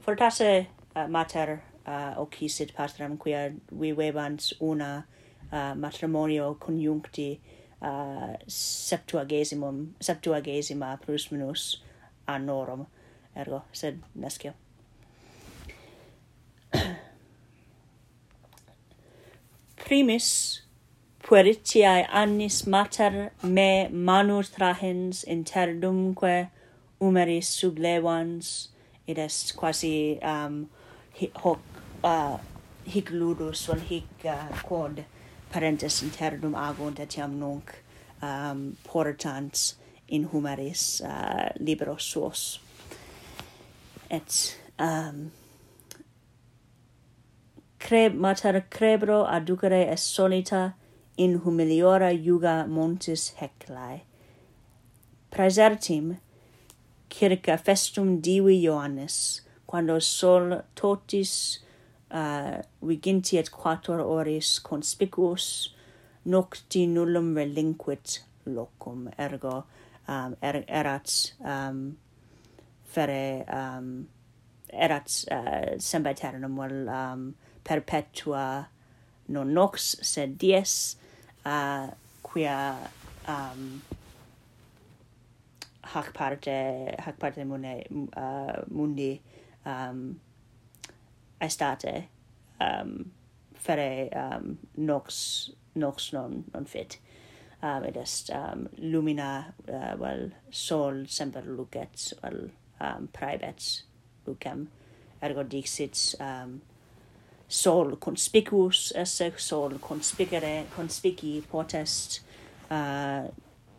fortasse 0.00 0.66
uh, 0.96 1.06
mater 1.08 1.62
uh, 1.86 2.14
occisit 2.16 2.74
patrem 2.74 3.16
quia 3.16 3.52
vivebant 3.70 4.52
una 4.60 5.06
uh, 5.52 5.74
matrimonio 5.74 6.54
conjuncti 6.54 7.40
uh, 7.80 8.34
septuagesimum 8.46 9.94
septuagesima 10.00 10.98
plus 11.06 11.30
minus 11.30 11.82
annorum. 12.26 12.86
Ergo 13.36 13.62
sed 13.72 14.02
nescio 14.14 14.52
primis 19.86 20.62
pueritiae 21.22 22.06
annis 22.10 22.66
mater 22.66 23.30
me 23.42 23.88
manus 23.90 24.50
trahens 24.50 25.22
interdumque 25.24 26.48
umeris 27.00 27.48
sublevans, 27.60 28.68
id 29.06 29.18
est 29.18 29.54
quasi 29.56 30.18
um, 30.22 30.68
hoc, 31.44 31.60
uh, 32.02 32.38
hic 32.84 33.10
ludus 33.10 33.66
vel 33.68 33.82
hic 33.90 34.24
uh, 34.24 34.48
quod 34.62 35.04
parentes 35.52 36.02
interdum 36.02 36.58
agunt 36.66 36.98
etiam 37.06 37.38
nunc 37.38 37.74
um, 38.22 38.76
portans 38.84 39.74
in 40.08 40.28
humeris 40.28 41.00
uh, 41.04 41.50
libros 41.60 42.02
suos. 42.02 42.58
Et 44.10 44.56
um, 44.78 45.30
creb 47.86 48.14
mater 48.14 48.64
crebro 48.68 49.24
aducere 49.26 49.86
est 49.92 50.06
solita 50.06 50.74
in 51.16 51.42
humiliora 51.44 52.10
iuga 52.10 52.66
montis 52.66 53.28
heclae. 53.38 54.00
Praesertim 55.30 56.16
circa 57.08 57.56
festum 57.56 58.20
divi 58.20 58.56
Ioannis, 58.64 59.42
quando 59.66 60.00
sol 60.00 60.64
totis 60.74 61.60
uh, 62.10 62.58
viginti 62.82 63.38
et 63.38 63.52
quator 63.52 64.00
oris 64.00 64.58
conspicuus 64.58 65.70
nocti 66.24 66.88
nullum 66.88 67.36
relinquit 67.36 68.18
locum, 68.46 69.08
ergo 69.16 69.64
um, 70.08 70.34
er, 70.42 70.64
erat 70.66 71.34
um, 71.38 71.96
fere 72.82 73.44
um, 73.46 74.08
erat 74.72 75.20
uh, 75.30 75.78
sembiternum 75.78 76.56
vel 76.58 76.88
um, 76.88 77.28
perpetua 77.66 78.68
non 79.28 79.52
nox 79.52 79.96
sed 80.06 80.38
dies 80.38 80.96
uh, 81.44 81.90
quia 82.22 82.76
um, 83.26 83.82
hac 85.94 86.12
parte 86.14 86.94
hac 86.98 87.18
parte 87.18 87.44
mune, 87.44 87.82
uh, 88.16 88.62
mundi 88.70 89.20
um, 89.64 90.20
estate 91.40 92.08
um, 92.60 93.10
fere 93.54 94.08
um, 94.14 94.58
nox 94.76 95.50
nox 95.74 96.12
non 96.12 96.44
non 96.54 96.64
fit. 96.64 96.98
Um, 97.62 97.84
id 97.88 97.96
est 97.96 98.30
um, 98.30 98.68
lumina 98.78 99.54
uh, 99.66 99.96
vel 99.98 100.30
sol 100.50 101.06
semper 101.08 101.42
lucet 101.42 102.12
vel 102.22 102.50
um, 102.80 103.08
praebet 103.12 103.82
lucem 104.26 104.66
ergo 105.24 105.42
dixit 105.42 106.14
um, 106.20 106.60
sol 107.48 107.96
conspicuus 107.96 108.92
esse 108.96 109.32
sol 109.36 109.78
conspicere 109.78 110.66
conspici 110.76 111.44
potest 111.50 112.20
uh, 112.70 113.30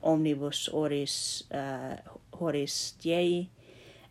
omnibus 0.02 0.70
oris 0.74 1.48
uh, 1.52 1.98
horis 2.40 2.96
diei 3.04 3.50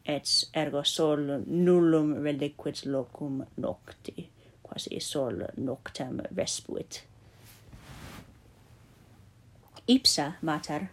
et 0.05 0.29
ergo 0.55 0.85
sol 0.85 1.43
nullum 1.47 2.13
reliquit 2.23 2.85
locum 2.87 3.45
nocti 3.57 4.29
quasi 4.63 5.01
sol 5.01 5.43
noctem 5.57 6.21
respuit 6.37 7.03
ipsa 9.87 10.33
mater 10.43 10.91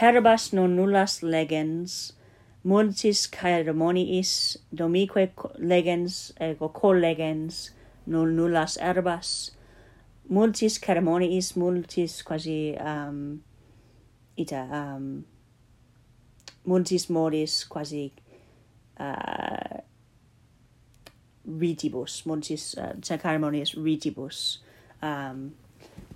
herbas 0.00 0.52
non 0.52 0.76
nullas 0.76 1.22
legens 1.22 2.17
multis 2.64 3.28
ceremoniis 3.30 4.58
domique 4.70 5.30
legens 5.58 6.32
ego 6.40 6.68
collegens 6.68 7.70
nul 8.06 8.32
nullas 8.34 8.78
herbas 8.80 9.50
multis 10.28 10.78
ceremoniis 10.80 11.56
multis 11.56 12.22
quasi 12.22 12.76
um 12.80 13.40
ita 14.36 14.62
um 14.72 15.24
multis 16.66 17.08
modis 17.08 17.64
quasi 17.64 18.12
uh, 19.00 19.80
ritibus 21.60 22.26
multis 22.26 22.74
uh, 22.78 22.92
ceremoniis 23.00 23.74
ritibus 23.74 24.62
um 25.02 25.52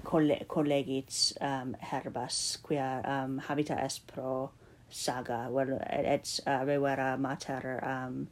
colle 0.04 0.44
collegit 0.48 1.32
um 1.40 1.74
herbas 1.80 2.58
quia 2.62 3.00
um 3.06 3.38
habita 3.38 3.78
est 3.84 4.06
pro 4.06 4.50
saga 4.92 5.48
well 5.50 5.78
it's 5.90 6.40
uh, 6.46 6.64
revera 6.64 7.18
mater 7.18 7.80
um 7.82 8.28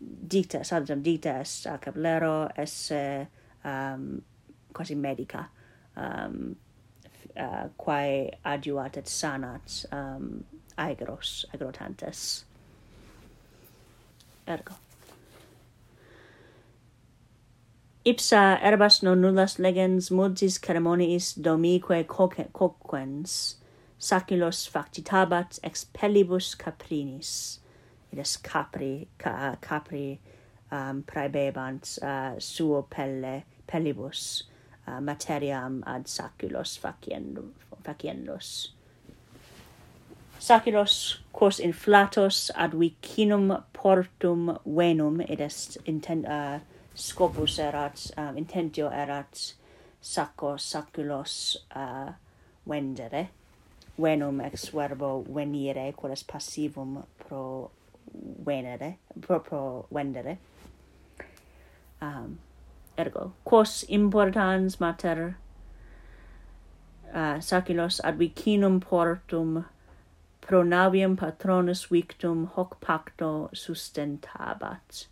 dita 0.00 0.60
sanzam 0.64 1.02
dita 1.02 1.40
es 1.40 1.66
uh, 1.66 1.78
cablero 1.78 2.48
es 2.56 2.90
uh, 2.90 3.24
um 3.64 4.22
quasi 4.72 4.94
medica 4.94 5.48
um 5.96 6.56
uh, 7.36 7.68
quae 7.76 8.30
adjuvat 8.44 8.96
et 8.96 9.06
sanat 9.06 9.84
um 9.92 10.44
aegros 10.76 11.44
agrotantes 11.52 12.44
ergo. 14.48 14.74
Ipsa 18.04 18.58
herbas 18.62 19.02
non 19.02 19.20
nullas 19.20 19.58
legens 19.58 20.10
multis 20.10 20.58
ceremoniis 20.58 21.34
domique 21.36 22.06
coquens 22.06 23.56
saculos 23.98 24.68
factitabat 24.68 25.58
ex 25.62 25.84
pellibus 25.92 26.54
caprinis. 26.56 27.58
Ides 28.12 28.36
capri 28.36 29.08
ca, 29.18 29.56
capri 29.60 30.18
um, 30.70 31.02
praebebant 31.02 31.98
uh, 32.02 32.38
suo 32.38 32.82
pelle 32.82 33.44
pellibus 33.66 34.44
uh, 34.86 35.00
materiam 35.00 35.82
ad 35.86 36.06
saculos 36.06 36.78
faciendum 36.78 37.52
faciendos. 37.82 38.72
Saculos 40.38 41.18
quos 41.32 41.58
inflatos 41.58 42.50
ad 42.54 42.72
vicinum 42.72 43.64
portum 43.72 44.58
venum 44.64 45.20
id 45.20 45.40
est 45.40 45.76
intent 45.86 46.26
uh, 46.26 46.60
scopus 46.94 47.58
erat 47.58 48.10
um, 48.16 48.36
intentio 48.36 48.90
erat 48.90 49.52
sacco 50.00 50.56
saculos 50.56 51.56
uh, 51.74 52.12
vendere 52.66 53.28
venum 53.98 54.40
ex 54.44 54.68
verbo 54.68 55.24
venire, 55.28 55.92
quod 55.96 56.12
est 56.12 56.26
passivum 56.26 57.04
pro 57.18 57.70
venere, 58.44 58.98
pro, 59.20 59.40
pro 59.40 59.86
vendere. 59.90 60.38
Um, 62.00 62.38
ergo, 62.96 63.32
quos 63.44 63.84
importans 63.88 64.78
mater 64.80 65.36
uh, 67.12 67.38
sacilos 67.40 68.00
ad 68.04 68.18
vicinum 68.18 68.80
portum 68.80 69.64
pro 70.40 70.62
navium 70.62 71.16
patronus 71.16 71.86
victum 71.86 72.46
hoc 72.46 72.80
pacto 72.80 73.50
sustentabat. 73.52 75.06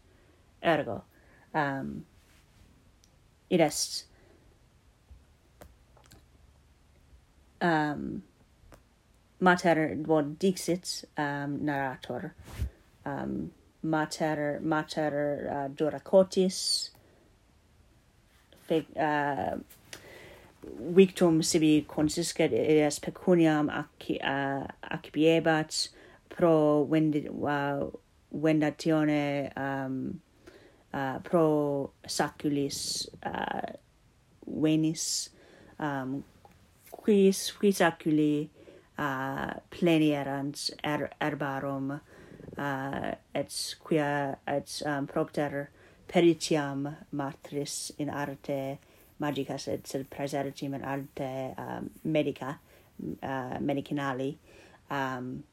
Ergo, 0.63 1.03
um, 1.55 2.07
id 3.51 3.61
est 3.61 4.05
um, 7.61 8.23
mater 9.41 9.97
quod 10.05 10.39
dixit 10.39 11.05
um, 11.17 11.65
narrator 11.65 12.35
um, 13.05 13.51
mater 13.83 14.59
mater 14.63 15.49
uh, 15.51 15.69
duracotis 15.69 16.91
fe 18.67 18.87
uh, 18.99 19.57
victum 20.91 21.43
sibi 21.45 21.85
consiscet 21.87 22.53
es 22.53 22.99
pecuniam 22.99 23.71
ac, 23.71 24.19
uh, 24.21 24.67
acibiebat 24.91 25.89
pro 26.29 26.85
vendi, 26.85 27.29
uh, 27.29 27.87
vendatione 28.35 29.53
um, 29.57 30.21
uh, 30.93 31.19
pro 31.21 31.91
saculis 32.07 33.09
uh, 33.23 33.73
venis 34.47 35.29
um, 35.79 36.25
quis, 36.91 37.53
quis 37.53 37.79
saculi 37.79 38.49
uh, 38.99 39.55
plenierans 39.71 40.71
er, 40.85 41.11
herbarum 41.21 42.01
uh, 42.59 43.15
et 43.35 43.77
quia 43.85 44.37
et 44.47 44.83
um, 44.87 45.07
propter 45.07 45.71
peritiam 46.09 46.97
matris 47.13 47.93
in 47.99 48.09
arte 48.11 48.79
magica 49.21 49.59
sed 49.59 49.87
sed 49.87 50.09
praesertim 50.11 50.75
in 50.75 50.85
arte 50.85 51.55
um, 51.59 51.91
medica 52.05 52.59
uh, 53.23 53.59
medicinali. 53.59 54.37
Um, 54.91 55.45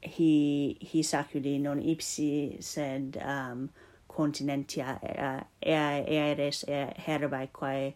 he 0.00 0.76
he 0.80 1.02
saculi 1.02 1.60
non 1.60 1.80
ipsi 1.82 2.62
sed 2.62 3.20
um, 3.22 3.70
continentia 4.08 4.98
uh, 5.18 5.42
aeres 5.62 6.64
herbae 6.66 7.48
quae 7.52 7.94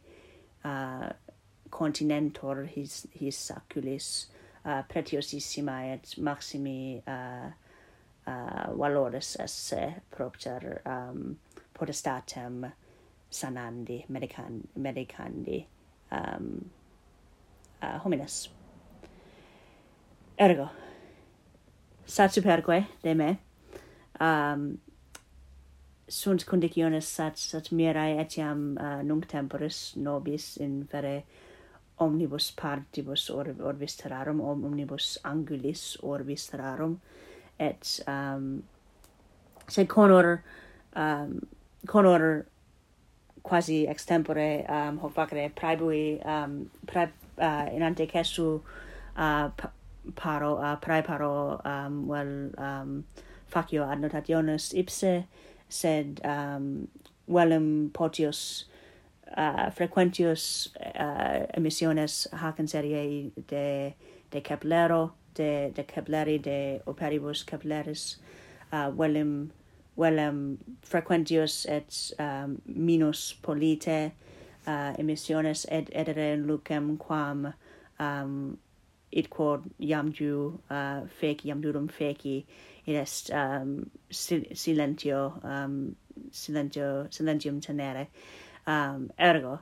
uh, 0.65 1.11
continentor 1.71 2.65
his 2.65 3.07
his 3.13 3.37
saculis 3.37 4.27
uh, 4.65 4.83
pretiosissima 4.89 5.81
et 5.93 6.15
maximi 6.19 7.03
uh, 7.07 7.51
uh, 8.27 8.79
valores 8.79 9.37
esse 9.41 9.95
propter 10.11 10.81
um, 10.87 11.37
potestatem 11.73 12.73
sanandi 13.31 14.05
medicandi, 14.09 14.69
medicandi 14.75 15.67
um, 16.13 16.71
uh, 17.83 17.99
homines. 18.05 18.49
Ergo, 20.37 20.69
sat 22.05 22.33
superque 22.33 22.87
de 23.03 23.15
me, 23.15 23.39
um, 24.21 24.81
sunt 26.09 26.45
conditiones 26.45 27.07
sat, 27.07 27.39
sat 27.39 27.71
mirae 27.73 28.19
etiam 28.21 28.77
uh, 28.77 29.01
nunc 29.03 29.27
temporis 29.31 29.95
nobis 29.97 30.57
in 30.57 30.85
fere 30.91 31.23
omnibus 31.99 32.51
partibus 32.51 33.31
or, 33.31 33.55
orbis 33.63 33.97
terrarum 33.97 34.41
omnibus 34.41 35.19
angulis 35.25 35.97
orbis 36.03 36.49
terrarum 36.51 36.99
et 37.59 38.01
um 38.07 38.63
sed 39.69 39.89
conor 39.89 40.43
um 40.97 41.47
conor 41.87 42.47
quasi 43.43 43.87
extempore 43.87 44.69
um 44.69 44.99
hoc 44.99 45.15
facere 45.15 45.51
praebui 45.55 46.25
um 46.27 46.71
prae 46.87 47.09
uh, 47.39 47.69
in 47.73 47.83
ante 47.83 48.07
cesu 48.07 48.61
uh, 49.17 49.51
paro 50.15 50.57
uh, 50.59 50.77
praeparo 50.77 51.61
um 51.65 52.07
vel 52.09 52.51
um 52.59 53.05
facio 53.53 53.89
ad 53.91 54.01
notationes 54.01 54.73
ipse 54.75 55.25
sed 55.69 56.21
um 56.25 56.89
velum 57.29 57.91
potius 57.91 58.65
uh, 59.37 59.71
frequentius 59.71 60.69
uh, 61.01 61.47
emisiones 61.57 62.27
hac 62.33 62.59
en 62.59 62.69
serie 62.69 63.33
de, 63.49 63.95
de 64.31 64.41
Keplero, 64.41 65.13
de, 65.35 65.71
de 65.75 65.85
Kepleri, 65.85 66.39
de 66.39 66.81
operibus 66.87 67.45
Kepleris, 67.45 68.19
eh, 68.73 68.77
uh, 68.77 68.99
velum, 68.99 69.51
velum 69.97 70.59
frequentius 70.83 71.67
et 71.67 72.15
um, 72.19 72.61
minus 72.65 73.35
polite 73.43 74.13
uh, 74.67 74.93
emisiones 74.99 75.67
ed 75.71 75.91
edere 75.93 76.37
lucem 76.37 76.97
quam 76.99 77.53
um, 78.01 78.59
id 79.13 79.31
quod 79.31 79.69
iam 79.79 80.13
ju 80.13 80.59
uh, 80.71 81.07
feci, 81.21 81.49
iam 81.49 81.61
durum 81.63 81.89
feci, 81.89 82.41
id 82.87 82.97
est 82.97 83.31
um, 83.31 83.77
sil 84.11 84.43
silentio, 84.55 85.41
um, 85.43 85.95
silentio, 86.31 87.07
silentium 87.11 87.61
tenere. 87.61 88.09
Um, 88.67 89.11
ergo, 89.19 89.59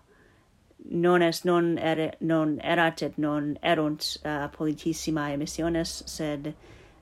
non 0.90 1.22
est 1.22 1.44
non 1.44 1.78
er 1.78 2.14
non 2.20 2.60
erat 2.62 3.02
et 3.02 3.18
non 3.18 3.56
erunt 3.62 4.16
uh, 4.24 4.48
politissima 4.48 5.30
emissiones 5.32 6.02
sed 6.06 6.54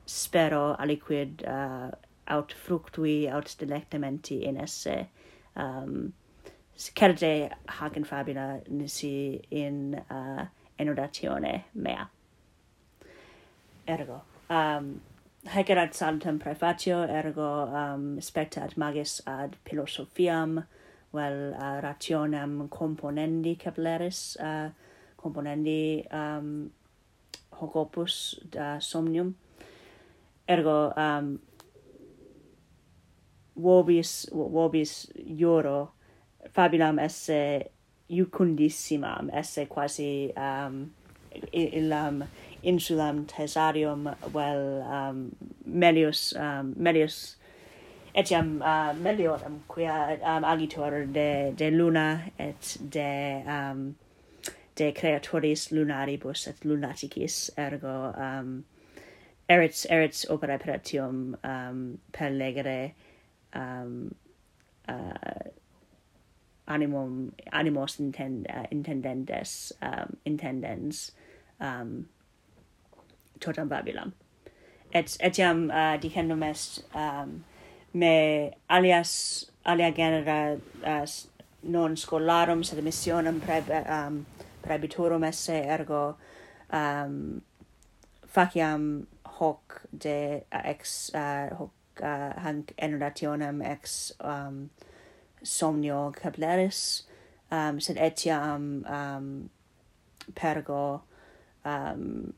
spero 0.07 0.77
aliquid 0.79 1.45
uh, 1.47 1.91
aut 2.29 2.53
fructui 2.53 3.29
aut 3.33 3.57
delectamenti 3.59 4.43
in 4.45 4.57
esse. 4.57 5.09
Um 5.57 6.13
cerde 6.77 7.51
hac 7.69 7.97
in 7.97 8.05
fabula 8.05 8.63
nisi 8.69 9.41
in 9.51 10.03
uh, 10.11 10.47
enodatione 10.79 11.65
mea. 11.75 12.09
Ergo 13.87 14.23
um 14.49 15.01
haec 15.47 15.71
erat 15.71 15.95
saltem 15.95 16.39
prefatio 16.39 17.03
ergo 17.09 17.51
um 17.83 18.21
spectat 18.21 18.77
magis 18.77 19.21
ad 19.27 19.57
philosophiam 19.65 20.65
vel 21.13 21.55
uh, 21.55 21.81
rationem 21.83 22.69
componendi 22.69 23.57
capilleris 23.57 24.37
uh, 24.41 24.71
componendi 25.17 26.07
um, 26.13 26.71
hoc 27.51 27.77
opus 27.77 28.41
da 28.51 28.77
uh, 28.77 28.81
somnium. 28.81 29.35
Ergo 30.49 30.93
um, 30.97 31.39
vobis 33.57 34.27
vobis 34.33 35.11
iuro 35.17 35.93
fabulam 36.55 36.99
esse 36.99 37.71
iucundissimam 38.09 39.31
esse 39.33 39.67
quasi 39.67 40.33
um, 40.37 40.91
illam 41.53 42.25
insulam 42.63 43.25
tesarium 43.27 44.09
vel 44.33 44.83
um, 44.83 45.31
melius 45.65 46.35
um, 46.37 46.75
melius 46.77 47.37
etiam 48.15 48.61
uh, 48.63 48.93
melioram 48.95 49.61
quia 49.69 50.19
um, 50.23 50.45
agitur 50.45 51.07
de 51.07 51.53
de 51.57 51.71
luna 51.71 52.31
et 52.39 52.77
de 52.81 53.43
um 53.47 53.95
de 54.77 54.93
creatoris 54.93 55.71
lunaribus 55.73 56.47
et 56.47 56.65
lunaticis 56.65 57.51
ergo 57.57 58.13
um 58.17 58.65
erit 59.49 59.87
erit 59.91 60.25
opera 60.31 60.55
operatium 60.55 61.37
um 61.45 61.99
per 62.13 62.31
legere 62.31 62.95
um 63.55 64.15
uh, 64.89 65.51
animum 66.67 67.33
animos 67.53 68.01
intend 68.01 68.47
uh, 68.49 68.67
intendentes 68.71 69.73
um 69.83 70.17
intendens 70.25 71.13
um 71.61 72.09
totam 73.41 73.69
babilam 73.69 74.13
et 74.93 75.17
etiam 75.21 75.71
uh, 75.71 75.97
dicendum 75.97 76.43
est 76.43 76.85
um 76.95 77.45
me 77.93 78.53
alias 78.69 79.51
alia 79.65 79.91
genera 79.93 80.59
as 80.85 81.27
non 81.63 81.97
scholarum 81.97 82.65
sed 82.65 82.83
missionem 82.85 83.41
pre 83.41 83.63
um, 83.87 84.27
prebiturum 84.63 85.25
esse 85.25 85.55
ergo 85.55 86.17
um, 86.73 87.43
faciam 88.27 89.07
hoc 89.25 89.83
de 89.97 90.45
uh, 90.53 90.61
ex 90.65 91.11
uh, 91.15 91.55
hoc 91.57 91.73
uh, 92.03 92.33
hanc 92.41 92.73
enundationem 92.79 93.63
ex 93.63 94.13
um, 94.21 94.71
somnio 95.43 96.13
cableris 96.13 97.03
um, 97.51 97.81
sed 97.81 97.97
etiam 97.97 98.85
um, 98.87 99.51
pergo 100.35 101.03
um, 101.65 102.33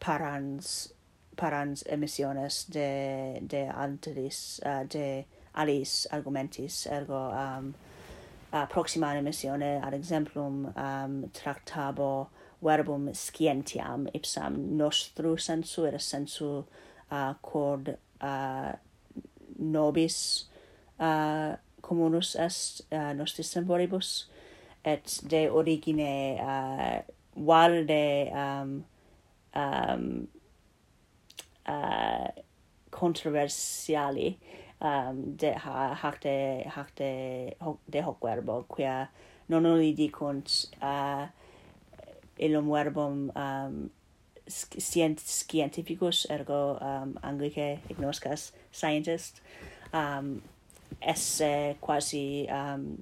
parans 0.00 0.93
parans 1.36 1.82
emissiones 1.86 2.64
de 2.64 3.40
de 3.40 3.68
alteris 3.68 4.60
uh, 4.64 4.80
eh, 4.80 4.84
de 4.88 5.24
alis 5.54 6.06
argumentis. 6.10 6.86
Ergo 6.86 7.30
um 7.30 7.74
uh, 8.52 8.66
proxima 8.66 9.14
emissione 9.16 9.80
ad 9.82 9.94
exemplum 9.94 10.72
um 10.76 11.30
tractabo 11.32 12.28
verbum 12.62 13.12
scientiam 13.12 14.08
ipsam 14.14 14.76
nostru 14.76 15.36
sensu 15.36 15.86
et 15.86 16.00
sensu 16.00 16.64
eh, 17.10 17.14
uh, 17.14 17.34
quod 17.42 17.96
uh, 18.20 18.72
nobis 19.58 20.46
uh, 20.98 21.56
communus 21.82 22.34
est 22.34 22.82
uh, 22.92 23.12
nostris 23.12 23.50
semboribus 23.50 24.26
et 24.84 25.20
de 25.28 25.48
origine 25.48 26.38
uh, 26.40 27.02
valde 27.36 28.30
um 28.32 28.84
um 29.54 30.28
uh, 31.66 32.28
controversiali 32.90 34.38
um, 34.80 35.36
de 35.36 35.52
ha, 35.52 35.94
hac 35.94 36.20
de 36.20 36.64
hac 36.68 36.94
de 36.94 37.56
hoc, 37.60 37.78
de 37.86 38.00
hoc 38.00 38.20
verbo 38.22 38.64
quia 38.68 39.08
non 39.48 39.66
only 39.66 39.92
dicunt 39.92 40.68
uh, 40.82 41.26
illum 42.38 42.70
verbum 42.70 43.30
um, 43.34 43.90
scient, 44.46 45.20
scientificus 45.20 46.26
ergo 46.30 46.78
um, 46.80 47.16
anglice 47.22 47.80
ignoscas 47.88 48.52
scientist 48.70 49.40
um, 49.92 50.42
esse 51.00 51.76
quasi 51.80 52.46
um, 52.50 52.98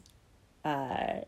uh, 0.64 1.20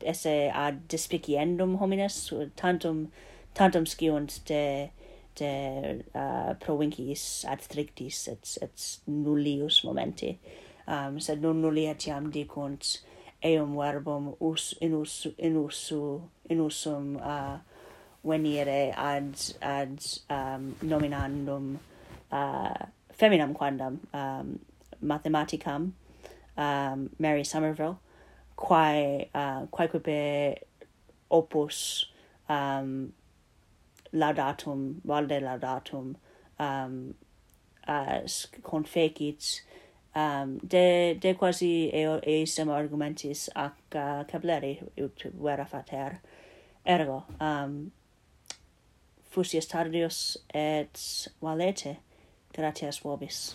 esse 0.00 0.50
ad 0.54 0.88
despiciendum 0.88 1.76
homines 1.80 2.32
tantum 2.56 3.10
tantum 3.54 3.86
sciunt 3.86 4.44
de 4.44 4.90
de 5.38 6.04
uh, 6.14 6.54
provinciis 6.60 7.44
ad 7.48 7.62
strictis 7.64 8.28
et, 8.28 8.58
et 8.62 8.86
nullius 9.06 9.82
momenti. 9.84 10.38
Um, 10.86 11.20
sed 11.20 11.42
non 11.42 11.62
nulli 11.62 11.86
etiam 11.90 12.30
dicunt 12.32 12.98
eum 13.42 13.76
verbum 13.76 14.34
us, 14.40 14.74
in, 14.80 14.94
us, 14.94 15.26
in, 15.38 15.56
usu, 15.56 16.20
in 16.50 16.58
usum 16.60 17.16
uh, 17.16 17.58
venire 18.24 18.92
ad, 18.96 19.34
ad 19.62 19.98
um, 20.30 20.74
nominandum 20.82 21.78
uh, 22.30 22.86
feminam 23.12 23.54
quandam 23.54 23.98
um, 24.12 24.58
mathematicam 25.02 25.92
um, 26.56 27.10
Mary 27.18 27.44
Somerville, 27.44 27.98
quae, 28.56 29.28
uh, 29.34 29.66
quaequipe 29.66 30.58
opus 31.30 32.06
um, 32.48 33.12
laudatum 34.12 35.00
valde 35.04 35.40
laudatum 35.40 36.16
um 36.58 37.14
as 37.86 38.46
confecit 38.62 39.62
um 40.14 40.58
de 40.62 41.14
de 41.14 41.34
quasi 41.34 41.90
eo 41.92 42.20
eisem 42.22 42.70
argumentis 42.70 43.48
ac 43.54 43.74
uh, 43.94 44.24
cableri 44.24 44.82
ut 44.98 45.26
vera 45.34 45.64
fater. 45.66 46.20
Ergo 46.84 47.24
um 47.40 47.90
fusius 49.30 49.66
tardius 49.66 50.38
et 50.54 51.30
valete 51.40 51.96
gratias 52.52 52.98
vobis. 53.00 53.54